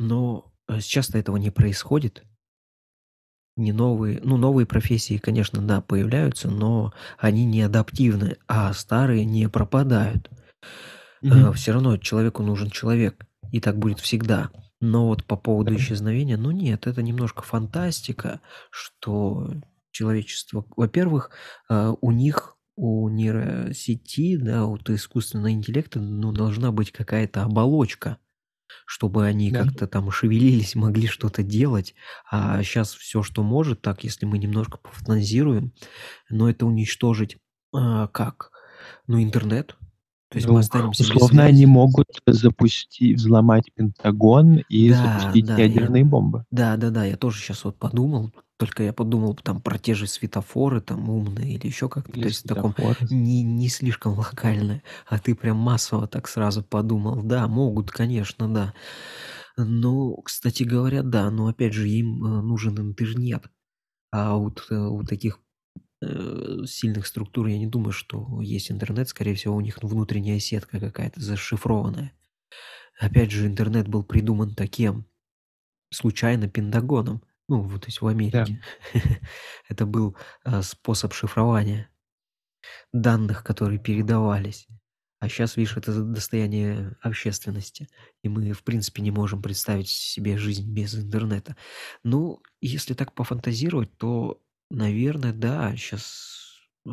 но, 0.00 0.50
э, 0.66 0.80
сейчас-то 0.80 1.18
этого 1.18 1.36
не 1.36 1.50
происходит. 1.50 2.24
Не 3.56 3.72
новые 3.72 4.20
ну, 4.22 4.36
новые 4.36 4.64
профессии, 4.66 5.18
конечно, 5.18 5.60
да, 5.60 5.80
появляются, 5.80 6.48
но 6.50 6.92
они 7.18 7.44
не 7.44 7.62
адаптивны, 7.62 8.36
а 8.46 8.72
старые 8.72 9.24
не 9.24 9.48
пропадают. 9.48 10.30
Э, 11.30 11.52
Мгм. 11.52 11.54
всё 11.54 11.72
равно 11.74 11.96
человеку 11.98 12.42
нужен 12.42 12.70
человек, 12.70 13.26
и 13.52 13.60
так 13.60 13.78
будет 13.78 14.00
всегда. 14.00 14.50
Но 14.80 15.06
вот 15.08 15.24
по 15.24 15.36
поводу 15.36 15.74
Да. 15.74 15.76
исчезновения, 15.76 16.36
ну 16.38 16.50
нет, 16.52 16.86
это 16.86 17.02
немножко 17.02 17.42
фантастика, 17.42 18.40
что 18.70 19.52
человечество 19.92 20.64
во-первых, 20.76 21.30
э, 21.70 21.94
у 22.00 22.10
них, 22.12 22.56
у 22.76 23.08
нейросети, 23.10 24.36
да, 24.36 24.64
вот 24.66 24.90
искусственного 24.90 25.52
интеллекта, 25.52 26.00
ну, 26.00 26.32
должна 26.32 26.72
быть 26.72 26.92
какая-то 26.92 27.44
оболочка, 27.44 28.18
чтобы 28.90 29.24
они 29.26 29.52
Да. 29.52 29.64
как-то 29.64 29.86
там 29.86 30.10
шевелились, 30.10 30.74
могли 30.76 31.06
что-то 31.06 31.42
делать. 31.44 31.94
А 32.30 32.62
щас 32.64 32.94
всё, 32.94 33.22
что 33.22 33.42
может, 33.44 33.82
так, 33.82 34.04
если 34.04 34.26
мы 34.26 34.38
немножко 34.38 34.78
пофантазируем, 34.78 35.72
ну, 36.30 36.48
это 36.48 36.66
уничтожить, 36.66 37.38
а, 37.74 38.08
как? 38.08 38.52
Ну, 39.08 39.22
интернет. 39.22 39.76
То 40.30 40.36
есть 40.38 40.48
мы 40.48 40.60
Ну, 40.60 40.60
останемся 40.60 41.06
без 41.06 41.32
условно, 41.32 41.44
они 41.44 41.66
могут 41.66 42.06
запусти 42.26 43.14
взломать 43.14 43.64
Пентагон 43.74 44.58
и 44.68 44.90
Да, 44.90 44.92
запустить 44.92 45.46
да, 45.46 45.64
я 45.64 45.90
ядерные 45.90 46.04
бомбы. 46.04 46.44
да-да-да, 46.50 47.04
я 47.04 47.16
тоже 47.16 47.40
щас 47.40 47.64
вот 47.64 47.78
подумал, 47.78 48.32
только 48.56 48.82
я 48.82 48.92
подумал 48.92 49.34
там 49.36 49.60
про 49.60 49.78
те 49.78 49.94
же 49.94 50.06
светофоры 50.06 50.80
там 50.80 51.08
умные 51.08 51.54
или 51.54 51.66
ещё 51.66 51.88
как-то, 51.88 52.16
Или 52.16 52.22
то 52.22 52.28
есть 52.28 52.42
в 52.44 52.46
таком 52.46 52.74
не 53.08 53.42
не 53.42 53.68
слишком 53.68 54.14
локально, 54.18 54.82
а 55.06 55.18
ты 55.18 55.34
прям 55.34 55.56
массово 55.58 56.06
так 56.08 56.28
сразу 56.28 56.62
подумал. 56.64 57.22
Да, 57.22 57.46
могут, 57.48 57.90
конечно, 57.90 58.52
да. 58.52 58.74
Ну, 59.58 60.16
кстати 60.24 60.64
говоря, 60.64 61.02
да, 61.02 61.30
но 61.30 61.48
опять 61.48 61.74
же 61.74 61.88
им, 61.88 62.24
э, 62.24 62.42
нужен 62.42 62.78
интернет. 62.80 63.44
А 64.12 64.36
вот, 64.36 64.66
э, 64.70 64.76
у 64.76 65.04
таких, 65.04 65.40
сильных 66.66 67.06
структур 67.06 67.46
я 67.48 67.58
не 67.58 67.66
думаю, 67.66 67.92
что 67.92 68.40
есть 68.40 68.70
интернет. 68.70 69.08
Скорее 69.08 69.34
всего, 69.34 69.54
у 69.56 69.60
них 69.60 69.78
внутренняя 69.82 70.38
сетка 70.38 70.80
какая-то 70.80 71.20
зашифрованная. 71.20 72.12
Опять 72.98 73.30
же, 73.32 73.46
интернет 73.46 73.88
был 73.88 74.04
придуман 74.04 74.54
та 74.54 74.66
кем? 74.66 75.06
Случайно 75.92 76.48
Пентагоном. 76.48 77.22
Ну, 77.48 77.62
вот, 77.62 77.82
то 77.82 77.88
есть 77.88 78.00
в 78.02 78.08
Да. 78.30 78.46
Америке. 78.46 78.60
Это 79.68 79.86
был, 79.86 80.16
э, 80.44 80.62
способ 80.62 81.14
шифрования 81.14 81.90
данных, 82.92 83.44
которые 83.44 83.78
передавались. 83.78 84.66
А 85.20 85.28
щас, 85.28 85.56
видишь, 85.56 85.76
это 85.76 86.02
достояние 86.02 86.96
общественности, 87.02 87.88
и 88.22 88.28
мы, 88.30 88.52
в 88.52 88.62
принципе, 88.64 89.02
не 89.02 89.10
можем 89.10 89.42
представить 89.42 89.88
себе 89.88 90.38
жизнь 90.38 90.72
без 90.72 90.94
интернета. 90.94 91.56
Ну, 92.02 92.42
если 92.62 92.94
так 92.94 93.12
пофантазировать, 93.14 93.94
то, 93.98 94.40
наверно, 94.70 95.32
да, 95.32 95.76
щас, 95.76 96.54
э, 96.86 96.90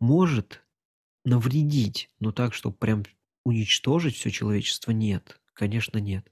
может 0.00 0.62
навредить, 1.24 2.10
но 2.20 2.32
так, 2.32 2.54
чтоб 2.54 2.78
прям 2.78 3.04
уничтожить 3.44 4.16
всё 4.16 4.30
человечество- 4.30 4.92
нет, 4.92 5.40
конечно, 5.54 5.98
нет. 5.98 6.30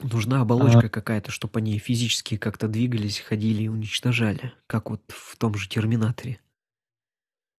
Нужна 0.00 0.40
А 0.40 0.42
оболочка 0.42 0.88
какая-то, 0.88 1.30
чтоб 1.30 1.54
они 1.56 1.78
физически 1.78 2.36
как-то 2.38 2.66
двигались, 2.66 3.20
ходили 3.20 3.64
и 3.64 3.68
уничтожали, 3.68 4.52
как 4.66 4.88
вот 4.90 5.02
в 5.08 5.36
том 5.36 5.54
же 5.54 5.68
"Терминаторе". 5.68 6.40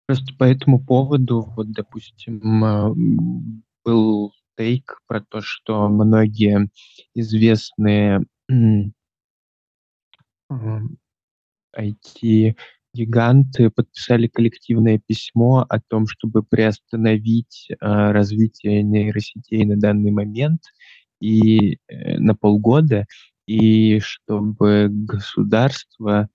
Просто 0.10 0.34
по 0.38 0.44
этому 0.44 0.84
поводу, 0.84 1.54
вот, 1.56 1.72
допустим, 1.72 2.64
а, 2.64 2.94
был 3.86 4.34
тейк 4.58 5.00
про 5.08 5.22
то, 5.22 5.42
что 5.42 5.88
многие 5.88 6.70
известные, 7.16 8.26
IT-гиганты 11.78 13.70
подписали 13.70 14.28
коллективное 14.28 15.00
письмо 15.06 15.66
о 15.70 15.80
том, 15.82 16.08
чтобы 16.08 16.44
приостановить, 16.44 17.70
а, 17.80 18.14
развитие 18.14 18.84
нейросетей 18.84 19.66
на 19.66 19.78
данный 19.78 20.12
момент 20.12 20.62
и, 21.22 21.78
э, 21.88 22.18
на 22.20 22.36
полгода, 22.36 23.06
и 23.48 24.00
чтобы 24.00 24.88
государства, 24.90 26.30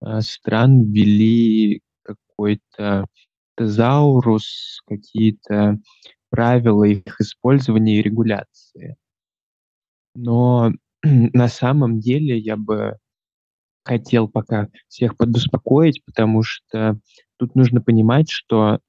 а, 0.00 0.20
стран 0.22 0.92
ввели 0.92 1.82
какой-то 2.04 3.06
тезаурус, 3.56 4.80
какие-то 4.86 5.80
правила 6.30 6.84
их 6.84 7.20
использования 7.20 7.98
и 8.00 8.02
регуляции. 8.02 8.96
Но 10.14 10.72
на 11.02 11.48
самом 11.48 12.00
деле 12.00 12.38
я 12.38 12.56
бы 12.56 12.98
хотел 13.86 14.28
пока 14.28 14.68
всех 14.88 15.16
подуспокоить, 15.16 16.04
потому 16.04 16.42
что 16.42 16.98
тут 17.38 17.54
нужно 17.56 17.80
понимать, 17.80 18.30
что 18.30 18.80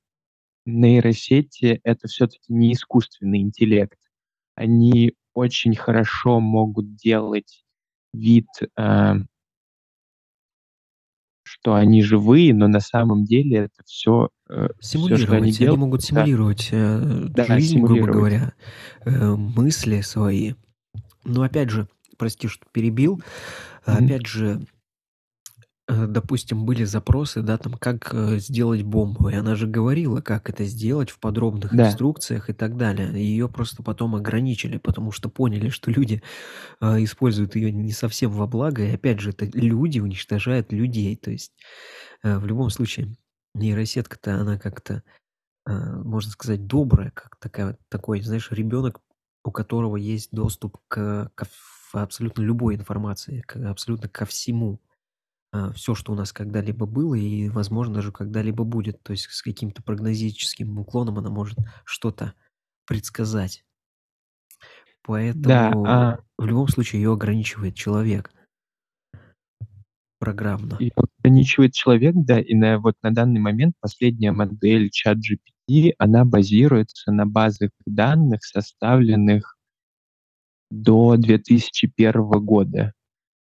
нейросети- 0.66 1.82
это 1.84 2.08
всё-таки 2.08 2.54
не 2.54 2.74
искусственный 2.74 3.42
интеллект. 3.42 4.00
Они 4.56 5.14
очень 5.36 5.76
хорошо 5.76 6.40
могут 6.42 6.96
делать 6.96 7.64
вид, 8.14 8.48
а 8.78 9.18
что 11.46 11.76
они 11.76 12.02
живые, 12.04 12.54
но 12.54 12.68
на 12.68 12.80
самом 12.80 13.24
деле 13.26 13.58
это 13.58 13.84
всё, 13.86 14.30
э, 14.50 14.68
всё, 14.80 15.18
что 15.18 15.36
они 15.36 15.52
Симулировать. 15.52 15.60
Они 15.62 15.66
делают, 15.66 15.80
могут 15.80 16.04
симулировать, 16.04 16.70
э, 16.72 17.28
Да, 17.36 17.46
жизнь, 17.48 17.80
грубо 17.80 18.08
симулировать. 18.08 18.12
говоря, 18.12 18.54
э, 19.06 19.36
мысли 19.36 20.02
свои. 20.02 20.54
Но 21.26 21.44
опять 21.44 21.70
же, 21.70 21.88
прости, 22.18 22.48
что 22.48 22.66
перебил. 22.72 23.22
Мгм. 23.88 24.06
Опять 24.06 24.28
же, 24.28 24.62
э, 25.88 26.08
допустим, 26.08 26.66
были 26.66 26.84
запросы, 26.86 27.42
да, 27.42 27.58
там, 27.58 27.74
как, 27.76 28.10
э, 28.14 28.40
сделать 28.40 28.84
бомбу, 28.84 29.30
и 29.30 29.36
она 29.36 29.56
же 29.56 29.68
говорила, 29.68 30.22
как 30.22 30.50
это 30.50 30.66
сделать 30.66 31.10
в 31.12 31.20
подробных 31.20 31.78
Да. 31.78 31.80
инструкциях 31.80 32.50
и 32.50 32.54
так 32.54 32.78
далее. 32.78 33.10
Её 33.14 33.50
просто 33.50 33.84
потом 33.84 34.16
ограничили, 34.16 34.78
потому 34.78 35.12
что 35.12 35.30
поняли, 35.30 35.70
что 35.70 35.92
люди, 35.92 36.22
а, 36.82 37.04
используют 37.04 37.56
её 37.56 37.72
не 37.72 37.92
совсем 37.94 38.32
во 38.32 38.48
благо. 38.48 38.84
И 38.84 38.92
опять 38.94 39.20
же, 39.22 39.32
это 39.32 39.46
люди 39.46 40.00
уничтожают 40.00 40.74
людей. 40.74 41.16
То 41.18 41.32
есть, 41.32 41.54
э, 42.24 42.38
в 42.40 42.46
любом 42.48 42.70
случае 42.72 43.16
нейросетка-то, 43.56 44.36
она 44.42 44.60
как-то, 44.60 45.04
а, 45.66 45.98
можно 46.04 46.32
сказать, 46.32 46.68
добрая, 46.68 47.12
как 47.12 47.38
такая 47.40 47.78
такой, 47.90 48.22
знаешь, 48.22 48.52
ребёнок, 48.52 49.02
у 49.46 49.52
которого 49.52 49.98
есть 49.98 50.30
доступ 50.32 50.78
к 50.90 51.32
ко 51.36 51.46
ф 51.46 51.92
абсолютно 51.94 52.42
любой 52.44 52.76
информации, 52.76 53.42
к 53.48 53.56
абсолютно 53.58 54.10
ко 54.10 54.26
всему. 54.26 54.82
А, 55.54 55.72
всё, 55.74 55.96
что 55.96 56.12
у 56.12 56.16
нас 56.16 56.34
когда-либо 56.34 56.86
было 56.86 57.16
и, 57.16 57.50
возможно, 57.50 57.96
даже 57.96 58.12
когда-либо 58.12 58.64
будет. 58.64 59.02
То 59.04 59.12
есть 59.12 59.26
с 59.32 59.42
каким-то 59.42 59.82
прогнозическим 59.82 60.78
уклоном 60.80 61.18
она 61.20 61.30
может 61.30 61.58
что-то 61.86 62.34
предсказать. 62.86 63.64
Да, 65.34 65.72
Поэтому 65.72 65.86
а 65.88 66.20
в 66.38 66.46
любом 66.46 66.68
случае 66.68 67.02
её 67.02 67.14
ограничивает 67.14 67.76
человек. 67.76 68.32
Программно. 70.20 70.78
Её 70.80 70.92
ограничивает 71.20 71.74
человек, 71.74 72.16
да. 72.16 72.40
И 72.40 72.56
на 72.56 72.80
вот 72.80 72.96
на 73.04 73.12
данный 73.14 73.40
момент 73.40 73.76
последняя 73.80 74.32
модель 74.32 74.90
ChatGPT, 74.90 75.94
она 76.00 76.26
базируется 76.26 77.12
на 77.12 77.26
базах 77.26 77.72
данных, 77.86 78.44
составленных 78.44 79.56
до 80.72 81.16
2001 81.16 82.40
года. 82.40 82.94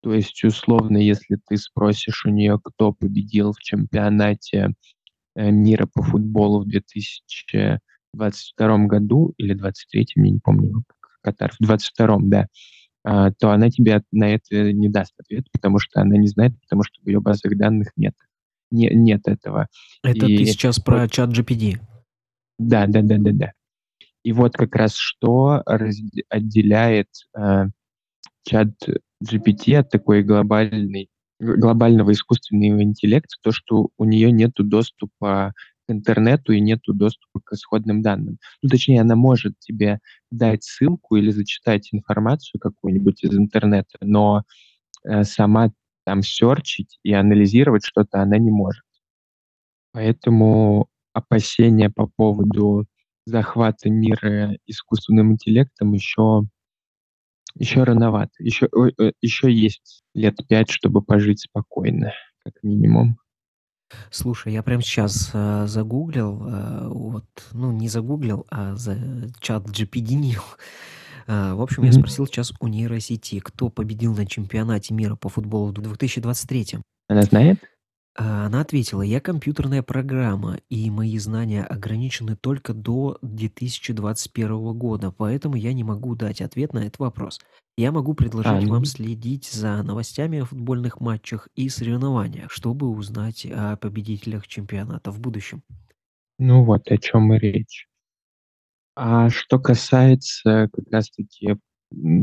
То 0.04 0.13
есть, 0.13 0.44
условно, 0.44 0.98
если 0.98 1.39
ты 1.48 1.56
спросишь 1.58 2.26
у 2.26 2.30
неё, 2.30 2.60
кто 2.60 2.92
победил 2.92 3.54
в 3.54 3.60
чемпионате, 3.60 4.74
э, 5.36 5.50
мира 5.50 5.88
по 5.92 6.04
футболу 6.04 6.63
в 6.63 6.68
2000 6.68 7.80
22 8.13 8.86
году 8.86 9.34
или 9.38 9.56
23-м, 9.56 10.24
я 10.24 10.32
не 10.32 10.39
помню, 10.39 10.84
Катар, 11.22 11.52
в 11.60 11.63
22-м, 11.63 12.30
да, 12.30 12.48
а, 13.04 13.32
то 13.32 13.52
она 13.52 13.70
тебе 13.70 14.04
на 14.12 14.34
это 14.34 14.72
не 14.72 14.89
даст 14.89 15.13
ответ, 15.20 15.46
потому 15.52 15.80
что 15.80 16.02
она 16.02 16.18
не 16.18 16.28
знает, 16.28 16.54
потому 16.62 16.84
что 16.84 17.02
в 17.02 17.08
ее 17.08 17.20
базах 17.20 17.58
данных 17.58 17.89
нет. 17.96 18.13
Не, 18.72 18.89
нет 18.94 19.28
этого. 19.28 19.68
Это 20.04 20.26
и 20.26 20.38
ты 20.38 20.46
сейчас 20.46 20.78
вот, 20.78 20.86
про 20.86 21.08
чат 21.08 21.30
GPD. 21.30 21.80
Да, 22.58 22.88
да, 22.88 23.02
да, 23.02 23.18
да, 23.20 23.32
да. 23.34 23.52
И 24.24 24.32
вот 24.32 24.54
как 24.54 24.76
раз 24.76 24.96
что 24.96 25.63
раз, 25.66 25.98
отделяет 26.30 27.10
э, 27.38 27.66
чат 28.44 28.70
GPT 29.23 29.75
от 29.75 29.89
такой 29.89 30.23
глобальной, 30.23 31.09
глобального 31.39 32.12
искусственного 32.12 32.83
интеллекта, 32.83 33.36
то, 33.41 33.51
что 33.51 33.89
у 33.97 34.05
нее 34.05 34.31
нет 34.31 34.51
доступа 34.57 35.53
к 35.88 35.91
интернету 35.91 36.53
и 36.53 36.62
нет 36.62 36.79
доступа 36.88 37.41
к 37.43 37.53
исходным 37.53 38.01
данным. 38.01 38.38
Ну, 38.62 38.69
точнее, 38.69 39.01
она 39.01 39.15
может 39.15 39.57
тебе 39.59 39.99
дать 40.31 40.63
ссылку 40.63 41.15
или 41.15 41.31
зачитать 41.31 41.89
информацию 41.91 42.59
какую-нибудь 42.59 43.23
из 43.23 43.36
интернета, 43.36 43.97
но 44.01 44.43
э, 45.03 45.23
сама 45.23 45.71
там 46.05 46.21
серчить 46.21 46.99
и 47.03 47.13
анализировать 47.13 47.86
что-то 47.86 48.21
она 48.21 48.38
не 48.38 48.51
может. 48.51 48.83
Поэтому 49.93 50.88
опасения 51.13 51.89
по 51.89 52.07
поводу 52.07 52.86
захвата 53.25 53.89
мира 53.89 54.57
искусственным 54.65 55.33
интеллектом 55.33 55.93
еще 55.93 56.43
еще 57.56 57.84
рановато. 57.84 58.32
Еще, 58.39 58.68
э, 59.00 59.12
еще 59.22 59.52
есть 59.52 60.04
лет 60.13 60.38
пять, 60.48 60.70
чтобы 60.70 61.02
пожить 61.02 61.42
спокойно, 61.42 62.13
как 62.44 62.54
минимум. 62.63 63.18
Слушай, 64.10 64.54
я 64.54 64.63
прямо 64.63 64.82
сейчас 64.82 65.32
э, 65.34 65.66
загуглил, 65.68 66.48
э, 66.48 66.88
вот, 66.88 67.26
ну 67.52 67.72
не 67.72 67.89
загуглил, 67.89 68.46
а 68.50 68.76
за 68.76 68.98
чат 69.39 69.68
GPD. 69.68 70.38
Э, 71.26 71.54
в 71.54 71.62
общем, 71.62 71.84
mm-hmm. 71.84 71.86
я 71.86 71.94
спросил 71.94 72.28
сейчас 72.28 72.52
у 72.60 72.68
нейросети, 72.68 73.39
кто 73.39 73.70
победил 73.70 74.13
на 74.13 74.26
чемпионате 74.26 74.94
мира 74.94 75.16
по 75.16 75.30
футболу 75.30 75.68
в 75.68 75.72
2023. 75.72 76.80
Она 77.08 77.22
знает? 77.22 77.60
А, 78.15 78.45
она 78.45 78.62
ответила: 78.62 79.02
"Я 79.02 79.19
компьютерная 79.19 79.82
программа, 79.82 80.60
и 80.69 80.89
мои 80.91 81.17
знания 81.17 81.63
ограничены 81.63 82.36
только 82.36 82.73
до 82.73 83.17
2021 83.21 84.73
года, 84.73 85.12
поэтому 85.12 85.56
я 85.56 85.73
не 85.73 85.84
могу 85.84 86.15
дать 86.15 86.41
ответ 86.41 86.73
на 86.73 86.80
этот 86.80 86.99
вопрос. 86.99 87.39
Я 87.76 87.91
могу 87.91 88.13
предложить 88.13 88.67
вам 88.67 88.86
следить 88.86 89.49
за 89.52 89.82
новостями 89.82 90.39
о 90.39 90.45
футбольных 90.45 90.99
матчах 90.99 91.47
и 91.56 91.69
соревнованиях, 91.69 92.52
чтобы 92.52 92.88
узнать 92.88 93.47
о 93.47 93.78
победителях 93.78 94.47
чемпионата 94.47 95.12
в 95.12 95.19
будущем". 95.19 95.63
Ну 96.39 96.63
вот 96.63 96.91
о 96.91 96.97
чем 96.99 97.34
и 97.34 97.39
речь. 97.39 97.88
А 98.97 99.30
что 99.30 99.60
касается 99.60 100.69
как 100.71 100.86
раз 100.91 101.10
таки, 101.10 101.56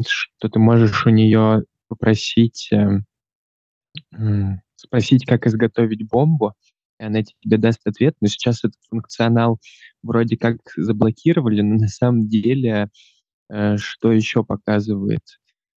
что 0.07 0.48
ты 0.48 0.59
можешь 0.59 1.07
у 1.07 1.11
нее 1.11 1.64
попросить, 1.88 2.68
эм, 4.12 4.62
спросить, 4.81 5.27
как 5.27 5.47
изготовить 5.47 6.09
бомбу, 6.09 6.55
и 6.99 7.05
она 7.05 7.23
тебе 7.23 7.59
даст 7.59 7.81
ответ. 7.87 8.16
Но 8.21 8.29
сейчас 8.29 8.64
этот 8.64 8.81
функционал 8.88 9.59
вроде 10.03 10.37
как 10.37 10.57
заблокировали, 10.77 11.61
но 11.62 11.77
на 11.77 11.88
самом 11.88 12.29
деле 12.29 12.88
э, 13.51 13.77
что 13.77 14.12
еще 14.12 14.45
показывает, 14.45 15.23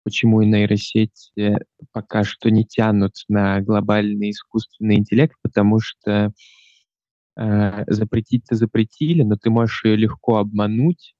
почему 0.03 0.41
и 0.41 0.47
нейросети 0.47 1.57
пока 1.91 2.23
что 2.23 2.49
не 2.49 2.65
тянут 2.65 3.13
на 3.27 3.61
глобальный 3.61 4.31
искусственный 4.31 4.95
интеллект, 4.95 5.35
потому 5.41 5.79
что 5.79 6.31
э, 7.37 7.83
запретить-то 7.87 8.55
запретили, 8.55 9.23
но 9.23 9.35
ты 9.35 9.49
можешь 9.49 9.83
ее 9.85 9.95
легко 9.95 10.37
обмануть 10.37 11.15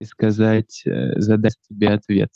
и 0.00 0.04
сказать, 0.04 0.82
э, 0.86 1.18
задать 1.20 1.56
тебе 1.68 1.90
ответ 1.90 2.30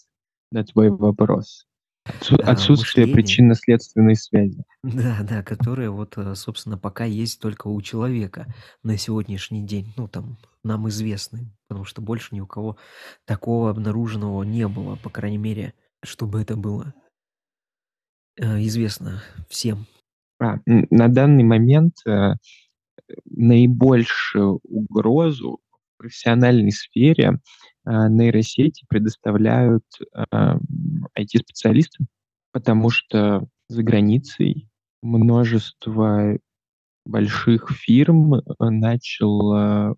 на 0.50 0.64
твой 0.64 0.90
вопрос. 0.90 1.66
Отсу- 2.06 2.42
отсутствие 2.42 3.06
мышление. 3.06 3.14
причинно-следственной 3.14 4.16
связи. 4.16 4.62
Да, 4.82 5.20
да, 5.22 5.42
которое 5.42 5.90
вот, 5.90 6.18
э, 6.18 6.34
собственно, 6.34 6.76
пока 6.76 7.04
есть 7.04 7.40
только 7.40 7.68
у 7.68 7.80
человека 7.80 8.46
на 8.82 8.98
сегодняшний 8.98 9.64
день. 9.64 9.92
Ну, 9.96 10.06
там, 10.08 10.36
нам 10.62 10.88
известны, 10.88 11.50
потому 11.66 11.86
что 11.86 12.02
больше 12.02 12.34
ни 12.34 12.40
у 12.40 12.46
кого 12.46 12.76
такого 13.24 13.70
обнаруженного 13.70 14.42
не 14.42 14.68
было, 14.68 14.96
по 14.96 15.08
крайней 15.08 15.38
мере, 15.38 15.72
чтобы 16.02 16.42
это 16.42 16.56
было 16.56 16.92
э, 18.38 18.60
известно 18.64 19.22
всем. 19.48 19.86
А, 20.38 20.58
на 20.66 21.08
данный 21.08 21.44
момент 21.44 21.94
э, 22.06 22.34
наибольшую 23.24 24.60
угрозу 24.64 25.60
в 25.70 25.98
профессиональной 25.98 26.72
сфере 26.72 27.40
э, 27.86 28.08
нейросети 28.08 28.84
предоставляют 28.88 29.84
э, 30.14 30.24
IT-специалисты, 31.18 32.06
потому 32.52 32.90
что 32.90 33.46
за 33.68 33.82
границей 33.82 34.68
множество 35.02 36.38
больших 37.04 37.70
фирм 37.70 38.42
начало 38.58 39.96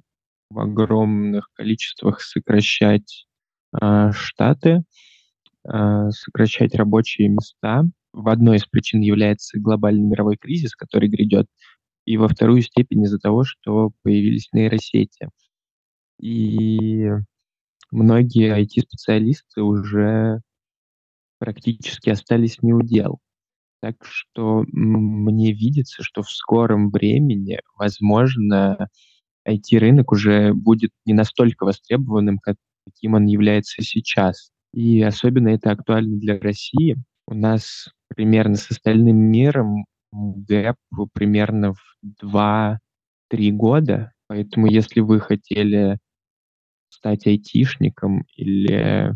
в 0.51 0.61
огромных 0.61 1.51
количествах 1.55 2.21
сокращать 2.21 3.27
э, 3.81 4.11
штаты, 4.13 4.85
э, 5.69 6.11
сокращать 6.11 6.75
рабочие 6.75 7.29
места. 7.29 7.85
В 8.13 8.29
одной 8.29 8.57
из 8.57 8.65
причин 8.67 9.01
является 9.01 9.59
глобальный 9.59 10.05
мировой 10.05 10.37
кризис, 10.37 10.75
который 10.75 11.09
грядет, 11.09 11.47
и 12.05 12.17
во 12.17 12.29
вторую 12.29 12.63
степень 12.63 13.03
из-за 13.03 13.19
того, 13.19 13.45
что 13.45 13.91
появились 14.03 14.49
нейросети. 14.53 15.29
И 16.21 17.11
многие 17.91 18.59
IT-специалисты 18.63 19.63
уже 19.63 20.41
практически 21.39 22.11
остались 22.11 22.63
не 22.63 22.73
у 22.73 22.83
дел. 22.83 23.19
Так 23.83 23.97
что 24.03 24.65
мне 24.73 25.53
видится, 25.53 26.03
что 26.03 26.23
в 26.23 26.31
скором 26.31 26.91
времени, 26.91 27.61
возможно, 27.77 28.89
IT-рынок 29.47 30.13
уже 30.13 30.55
будет 30.55 30.91
не 31.05 31.15
настолько 31.15 31.65
востребованным, 31.65 32.39
как, 32.39 32.57
каким 32.87 33.15
он 33.15 33.27
является 33.27 33.83
сейчас. 33.83 34.51
И 34.73 35.03
особенно 35.03 35.49
это 35.49 35.71
актуально 35.71 36.19
для 36.19 36.39
России. 36.39 36.97
У 37.27 37.35
нас 37.35 37.89
примерно 38.15 38.57
с 38.57 38.71
остальным 38.71 39.17
миром 39.17 39.85
гэп 40.13 40.77
примерно 41.13 41.75
в 41.75 41.81
2-3 42.25 42.79
года. 43.53 44.13
Поэтому 44.29 44.67
если 44.67 45.01
вы 45.01 45.21
хотели 45.21 45.99
стать 46.89 47.27
айтишником 47.27 48.25
или 48.37 49.15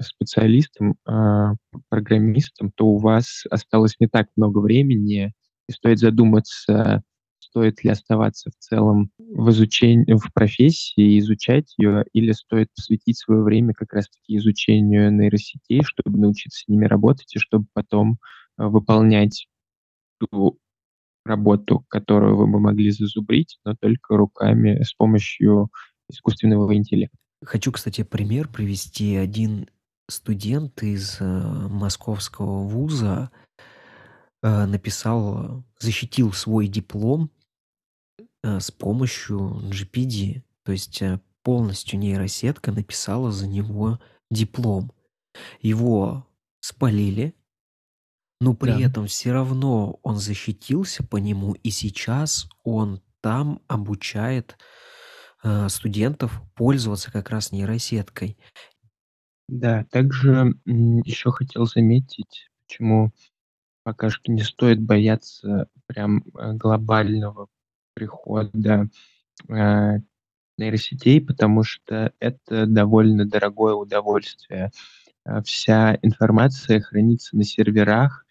специалистом, 0.00 0.96
а, 1.06 1.54
программистом, 1.88 2.70
то 2.74 2.86
у 2.86 2.98
вас 2.98 3.44
осталось 3.50 3.96
не 4.00 4.06
так 4.06 4.28
много 4.36 4.58
времени, 4.58 5.32
и 5.68 5.72
стоит 5.72 5.98
задуматься, 5.98 7.02
стоит 7.38 7.82
ли 7.84 7.90
оставаться 7.90 8.50
в 8.50 8.54
целом 8.58 9.10
в 9.18 9.50
изучении, 9.50 10.14
в 10.14 10.32
профессии, 10.32 11.18
изучать 11.18 11.74
ее, 11.76 12.04
или 12.12 12.32
стоит 12.32 12.68
посвятить 12.74 13.18
свое 13.18 13.42
время 13.42 13.74
как 13.74 13.92
раз-таки 13.92 14.36
изучению 14.36 15.12
нейросетей, 15.12 15.82
чтобы 15.82 16.18
научиться 16.18 16.64
с 16.64 16.68
ними 16.68 16.86
работать, 16.86 17.34
и 17.34 17.38
чтобы 17.38 17.66
потом 17.74 18.18
а, 18.56 18.68
выполнять 18.68 19.48
ту 20.18 20.58
работу, 21.24 21.84
которую 21.88 22.36
вы 22.36 22.46
бы 22.46 22.58
могли 22.58 22.90
зазубрить, 22.90 23.58
но 23.64 23.74
только 23.78 24.16
руками 24.16 24.82
с 24.82 24.94
помощью 24.94 25.70
искусственного 26.08 26.74
интеллекта. 26.74 27.16
Хочу, 27.44 27.72
кстати, 27.72 28.02
пример 28.02 28.48
привести. 28.48 29.16
Один 29.16 29.68
студент 30.08 30.82
из 30.82 31.20
э, 31.20 31.24
московского 31.24 32.62
вуза 32.66 33.30
э, 34.42 34.64
написал, 34.66 35.64
защитил 35.78 36.32
свой 36.32 36.66
диплом 36.66 37.30
э, 38.42 38.58
с 38.58 38.70
помощью 38.70 39.60
GPD. 39.70 40.42
То 40.64 40.72
есть 40.72 41.02
полностью 41.42 41.98
нейросетка 41.98 42.72
написала 42.72 43.30
за 43.30 43.46
него 43.46 44.00
диплом. 44.30 44.92
Его 45.60 46.26
спалили, 46.60 47.34
но 48.40 48.54
при 48.54 48.72
да. 48.72 48.80
этом 48.80 49.06
все 49.06 49.32
равно 49.32 49.98
он 50.02 50.16
защитился 50.16 51.04
по 51.04 51.16
нему, 51.16 51.54
и 51.54 51.70
сейчас 51.70 52.48
он 52.64 53.00
там 53.20 53.60
обучает 53.66 54.56
э, 55.42 55.68
студентов 55.68 56.42
пользоваться 56.54 57.12
как 57.12 57.30
раз 57.30 57.52
нейросеткой. 57.52 58.36
Да, 59.48 59.84
также 59.90 60.54
еще 60.66 61.32
хотел 61.32 61.66
заметить, 61.66 62.50
почему 62.66 63.12
пока 63.82 64.10
что 64.10 64.30
не 64.30 64.42
стоит 64.42 64.82
бояться 64.82 65.68
прям 65.86 66.22
э, 66.34 66.52
глобального 66.52 67.48
прихода 67.94 68.90
э, 69.48 69.98
нейросетей, 70.58 71.20
потому 71.22 71.62
что 71.62 72.12
это 72.20 72.66
довольно 72.66 73.24
дорогое 73.24 73.72
удовольствие. 73.72 74.70
Э, 75.24 75.42
вся 75.42 75.98
информация 76.02 76.82
хранится 76.82 77.36
на 77.36 77.44
серверах, 77.44 78.26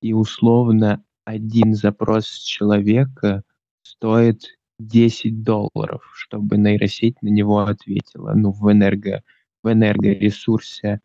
и 0.00 0.14
условно 0.14 1.04
один 1.24 1.74
запрос 1.74 2.26
человека 2.26 3.42
стоит 3.82 4.44
10 4.88 5.42
долларов, 5.42 6.10
чтобы 6.14 6.56
нейросеть 6.56 7.20
на 7.22 7.28
него 7.28 7.60
ответила, 7.60 8.32
ну, 8.34 8.52
в 8.52 8.70
энерго 8.72 9.22
в 9.62 9.72
энергоресурсе. 9.72 11.00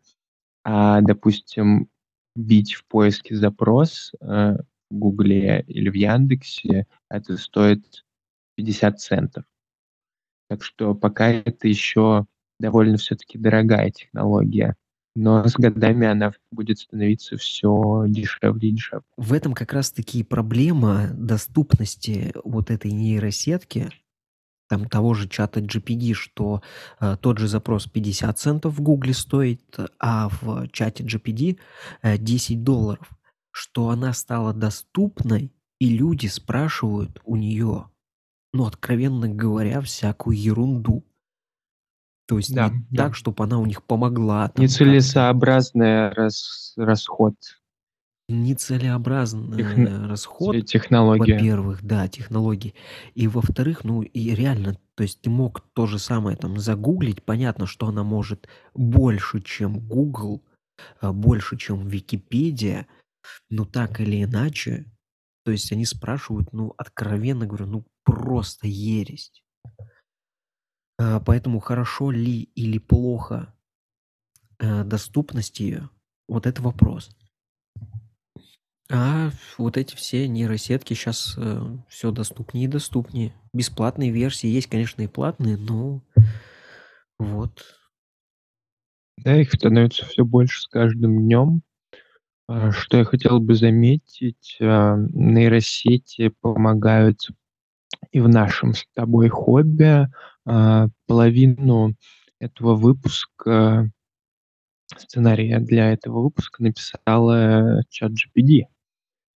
А, 0.64 1.00
допустим, 1.00 1.88
бить 2.36 2.74
в 2.74 2.84
поиске 2.86 3.36
запрос, 3.36 4.12
э, 4.20 4.56
в 4.90 4.94
"Гугле" 4.94 5.64
или 5.66 5.88
в 5.90 5.94
"Яндексе" 5.94 6.86
это 7.08 7.36
стоит 7.36 8.04
50 8.56 9.00
центов. 9.00 9.44
Так 10.48 10.64
что 10.64 10.94
пока 10.94 11.28
это 11.28 11.68
еще 11.68 12.26
довольно 12.58 12.96
все-таки 12.96 13.38
дорогая 13.38 13.90
технология, 13.90 14.76
но 15.18 15.46
с 15.46 15.54
годами 15.54 16.06
она 16.06 16.32
будет 16.52 16.78
становиться 16.78 17.36
все 17.36 18.04
дешевле 18.06 18.68
и 18.68 18.72
дешевле. 18.72 19.04
В 19.16 19.32
этом 19.32 19.52
как 19.52 19.72
раз 19.72 19.90
таки 19.90 20.22
проблема 20.22 21.08
доступности 21.12 22.32
вот 22.44 22.70
этой 22.70 22.92
нейросетки, 22.92 23.90
там 24.68 24.88
того 24.88 25.14
же 25.14 25.28
чата 25.28 25.60
GPD, 25.60 26.12
что 26.12 26.62
э, 27.00 27.16
тот 27.20 27.38
же 27.38 27.48
запрос 27.48 27.86
50 27.86 28.38
центов 28.38 28.74
в 28.74 28.80
Гугле 28.80 29.12
стоит, 29.12 29.76
а 29.98 30.28
в 30.28 30.68
чате 30.68 31.02
GPD 31.02 31.58
э, 32.02 32.16
10 32.16 32.62
долларов, 32.62 33.10
что 33.50 33.88
она 33.88 34.12
стала 34.12 34.52
доступной, 34.52 35.52
и 35.80 35.88
люди 35.88 36.28
спрашивают 36.28 37.20
у 37.24 37.34
нее, 37.34 37.90
ну, 38.52 38.66
откровенно 38.66 39.28
говоря, 39.28 39.80
всякую 39.80 40.38
ерунду. 40.38 41.04
То 42.28 42.36
есть 42.36 42.54
Да, 42.54 42.68
не 42.68 42.84
да. 42.90 43.04
так, 43.04 43.14
чтобы 43.16 43.42
она 43.42 43.58
у 43.58 43.64
них 43.64 43.82
помогла 43.82 44.48
там. 44.48 44.62
Нецелесообразный 44.62 46.10
рас 46.10 46.74
расход. 46.76 47.34
Нецелесообразный 48.28 49.56
Техно 49.56 50.06
расход, 50.08 50.54
те 50.54 50.60
технология. 50.62 51.34
во-первых, 51.34 51.82
да, 51.82 52.06
технологий. 52.06 52.74
И 53.14 53.26
во-вторых, 53.26 53.82
ну 53.84 54.02
и 54.02 54.34
реально, 54.34 54.76
то 54.94 55.02
есть 55.02 55.22
ты 55.22 55.30
мог 55.30 55.62
то 55.72 55.86
же 55.86 55.98
самое 55.98 56.36
там 56.36 56.58
загуглить. 56.58 57.22
Понятно, 57.22 57.66
что 57.66 57.86
она 57.86 58.04
может 58.04 58.46
больше, 58.74 59.40
чем 59.40 59.80
Google, 59.80 60.42
а, 61.00 61.14
больше, 61.14 61.56
чем 61.56 61.88
Википедия, 61.88 62.86
но 63.48 63.64
так 63.64 64.00
или 64.00 64.22
иначе, 64.22 64.84
то 65.46 65.50
есть 65.50 65.72
они 65.72 65.86
спрашивают, 65.86 66.52
ну, 66.52 66.74
откровенно 66.76 67.46
говоря, 67.46 67.64
ну, 67.64 67.86
просто 68.04 68.66
ересь. 68.68 69.42
А, 70.98 71.20
поэтому 71.20 71.60
хорошо 71.60 72.10
ли 72.10 72.42
или 72.54 72.78
плохо, 72.78 73.54
э, 74.58 74.84
доступность 74.84 75.60
ее, 75.60 75.88
вот 76.28 76.46
это 76.46 76.60
вопрос. 76.62 77.10
А 78.90 79.30
вот 79.58 79.76
эти 79.76 79.94
все 79.94 80.26
нейросетки 80.26 80.94
сейчас 80.94 81.34
э, 81.36 81.76
все 81.88 82.10
доступнее 82.10 82.64
и 82.64 82.68
доступнее. 82.68 83.34
Бесплатные 83.52 84.10
версии 84.10 84.48
есть, 84.48 84.68
конечно, 84.68 85.02
и 85.02 85.06
платные, 85.06 85.56
но 85.56 86.02
вот. 87.18 87.64
Да, 89.18 89.36
их 89.40 89.52
становится 89.52 90.06
все 90.06 90.24
больше 90.24 90.62
с 90.62 90.68
каждым 90.68 91.18
днем. 91.22 91.62
А, 92.48 92.72
что 92.72 92.96
я 92.96 93.04
хотел 93.04 93.40
бы 93.40 93.54
заметить, 93.54 94.56
а, 94.60 94.96
нейросети 94.96 96.32
помогают 96.40 97.28
и 98.12 98.20
в 98.20 98.28
нашем 98.28 98.74
с 98.74 98.84
тобой 98.94 99.28
хобби. 99.28 100.08
А, 100.46 100.88
половину 101.06 101.94
этого 102.40 102.74
выпуска, 102.74 103.90
сценария 104.96 105.58
для 105.58 105.92
этого 105.92 106.22
выпуска 106.22 106.62
написала 106.62 107.82
ChatGPT. 107.90 108.64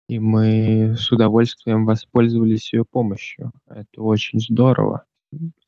И 0.09 0.19
мы 0.19 0.95
с 0.97 1.11
удовольствием 1.11 1.85
воспользовались 1.85 2.73
ее 2.73 2.83
помощью. 2.83 3.51
Это 3.67 4.01
очень 4.01 4.39
здорово. 4.39 5.05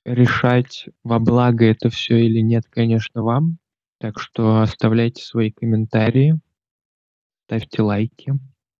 Решать, 0.03 0.88
во 1.03 1.19
благо 1.19 1.65
это 1.65 1.89
все 1.89 2.17
или 2.17 2.39
нет, 2.39 2.65
конечно, 2.69 3.23
вам. 3.23 3.58
Так 3.99 4.19
что 4.19 4.62
оставляйте 4.62 5.23
свои 5.23 5.51
комментарии, 5.51 6.39
ставьте 7.45 7.81
лайки, 7.81 8.34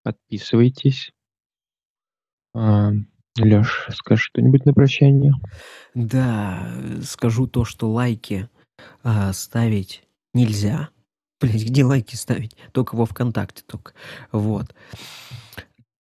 подписывайтесь. 0.04 1.12
Лёш, 3.38 3.88
скажи 3.94 4.24
что-нибудь 4.24 4.66
на 4.66 4.74
прощание? 4.74 5.34
Да, 5.94 6.72
скажу 7.04 7.48
то, 7.48 7.66
что 7.66 7.92
лайки 7.92 8.50
а, 9.04 9.34
ставить 9.34 10.04
нельзя. 10.34 10.90
Блять, 11.42 11.66
где 11.66 11.84
лайки 11.84 12.16
ставить? 12.16 12.56
Только 12.72 12.96
во 12.96 13.06
ВКонтакте 13.06 13.64
только. 13.66 13.94
Вот. 14.32 14.74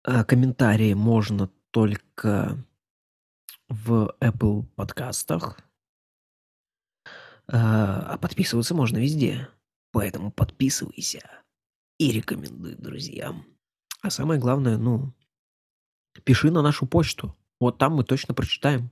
А 0.05 0.25
комментарии 0.25 0.95
можно 0.95 1.51
только 1.73 2.57
в 3.69 4.15
Apple 4.21 4.65
подкастах. 4.77 5.59
А, 7.49 8.13
а 8.13 8.19
подписываться 8.19 8.75
можно 8.75 8.99
везде. 8.99 9.49
Поэтому 9.91 10.31
подписывайся 10.31 11.21
и 11.99 12.13
рекомендуй 12.13 12.77
друзьям. 12.77 13.45
А 14.03 14.11
самое 14.11 14.41
главное, 14.41 14.77
ну, 14.77 15.13
пиши 16.23 16.51
на 16.51 16.63
нашу 16.63 16.87
почту. 16.87 17.35
Вот 17.61 17.79
там 17.79 17.95
мы 17.95 18.05
точно 18.05 18.35
прочитаем. 18.35 18.91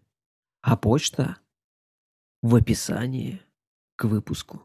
А 0.61 0.76
почта 0.76 1.37
в 2.42 2.54
описании 2.54 3.40
к 3.96 4.04
выпуску. 4.04 4.62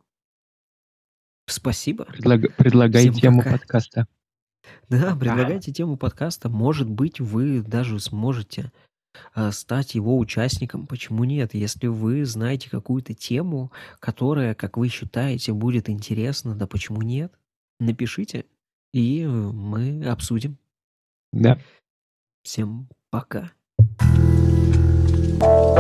Спасибо. 1.47 2.05
Предлага- 2.05 2.51
предлагай 2.57 3.03
Всем 3.03 3.13
тему 3.13 3.39
пока. 3.39 3.51
подкаста. 3.53 4.07
Да, 4.89 5.15
предлагайте 5.15 5.71
тему 5.71 5.97
подкаста. 5.97 6.49
Может 6.49 6.89
быть, 6.89 7.19
вы 7.19 7.61
даже 7.61 7.99
сможете 7.99 8.71
а, 9.33 9.51
стать 9.51 9.95
его 9.95 10.17
участником. 10.17 10.87
Почему 10.87 11.23
нет? 11.23 11.53
Если 11.53 11.87
вы 11.87 12.25
знаете 12.25 12.69
какую-то 12.69 13.13
тему, 13.13 13.71
которая, 13.99 14.55
как 14.55 14.77
вы 14.77 14.89
считаете, 14.89 15.53
будет 15.53 15.89
интересна, 15.89 16.53
да 16.53 16.67
почему 16.67 17.01
нет? 17.01 17.33
Напишите, 17.79 18.45
и 18.93 19.25
мы 19.25 20.05
обсудим. 20.05 20.57
Да. 21.31 21.59
Всем 22.47 22.88
пока. 23.10 23.51
thank 25.39 25.41
you 25.41 25.76